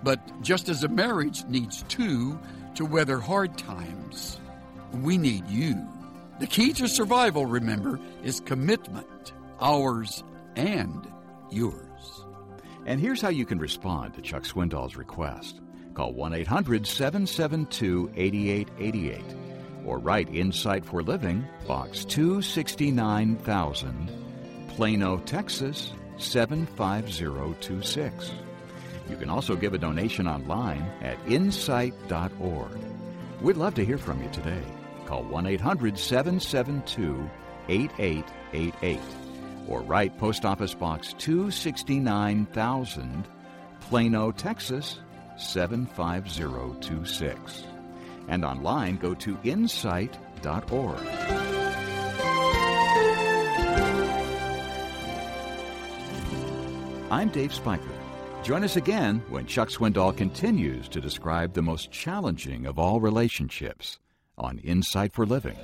But 0.03 0.43
just 0.43 0.69
as 0.69 0.85
a 0.85 0.89
marriage 0.89 1.45
needs 1.47 1.83
two 1.89 2.39
to 2.77 2.85
weather 2.85 3.19
hard 3.19 3.59
times, 3.59 4.41
we 4.93 5.19
need 5.19 5.47
you. 5.49 5.87
The 6.39 6.47
key 6.47 6.75
to 6.75 6.87
survival, 6.87 7.47
remember, 7.47 7.99
is 8.23 8.41
commitment, 8.41 9.33
ours 9.59 10.23
and 10.55 11.11
yours. 11.51 12.27
And 12.85 13.01
here's 13.01 13.23
how 13.23 13.31
you 13.31 13.47
can 13.47 13.59
respond 13.59 14.13
to 14.15 14.21
Chuck 14.21 14.45
Swindoll's 14.45 14.97
request. 14.97 15.63
Call 15.95 16.13
1 16.13 16.35
800 16.35 16.87
772 16.87 18.11
8888 18.15 19.25
or 19.87 19.99
write 19.99 20.29
Insight 20.35 20.85
for 20.85 21.03
Living, 21.03 21.47
Box 21.67 22.05
269000, 22.05 24.11
Plano, 24.69 25.17
Texas 25.19 25.95
75026. 26.19 28.33
You 29.09 29.17
can 29.17 29.31
also 29.31 29.57
give 29.57 29.73
a 29.73 29.79
donation 29.79 30.29
online 30.29 30.83
at 31.01 31.17
insight.org. 31.27 32.79
We'd 33.41 33.57
love 33.57 33.75
to 33.75 33.85
hear 33.85 33.99
from 33.99 34.23
you 34.23 34.31
today. 34.31 34.63
Call 35.07 35.23
1 35.23 35.47
800 35.47 35.99
772 35.99 37.31
8888 37.69 39.01
or 39.69 39.81
write 39.83 40.19
Post 40.19 40.45
Office 40.45 40.75
Box 40.75 41.13
269000, 41.15 43.29
Plano, 43.81 44.33
Texas 44.33 44.99
75026. 45.37 47.65
And 48.29 48.45
online, 48.45 48.97
go 48.97 49.15
to 49.15 49.39
insight.org. 49.45 50.99
I'm 57.09 57.29
Dave 57.29 57.55
Spiker. 57.55 57.85
Join 58.43 58.65
us 58.65 58.75
again 58.77 59.23
when 59.29 59.47
Chuck 59.47 59.69
Swindoll 59.69 60.17
continues 60.17 60.89
to 60.89 61.01
describe 61.01 61.53
the 61.53 61.63
most 61.63 61.93
challenging 61.93 62.67
of 62.67 62.81
all 62.81 63.01
relationships 63.01 64.01
on 64.39 64.59
Insight 64.59 65.13
for 65.13 65.25
Living. 65.27 65.57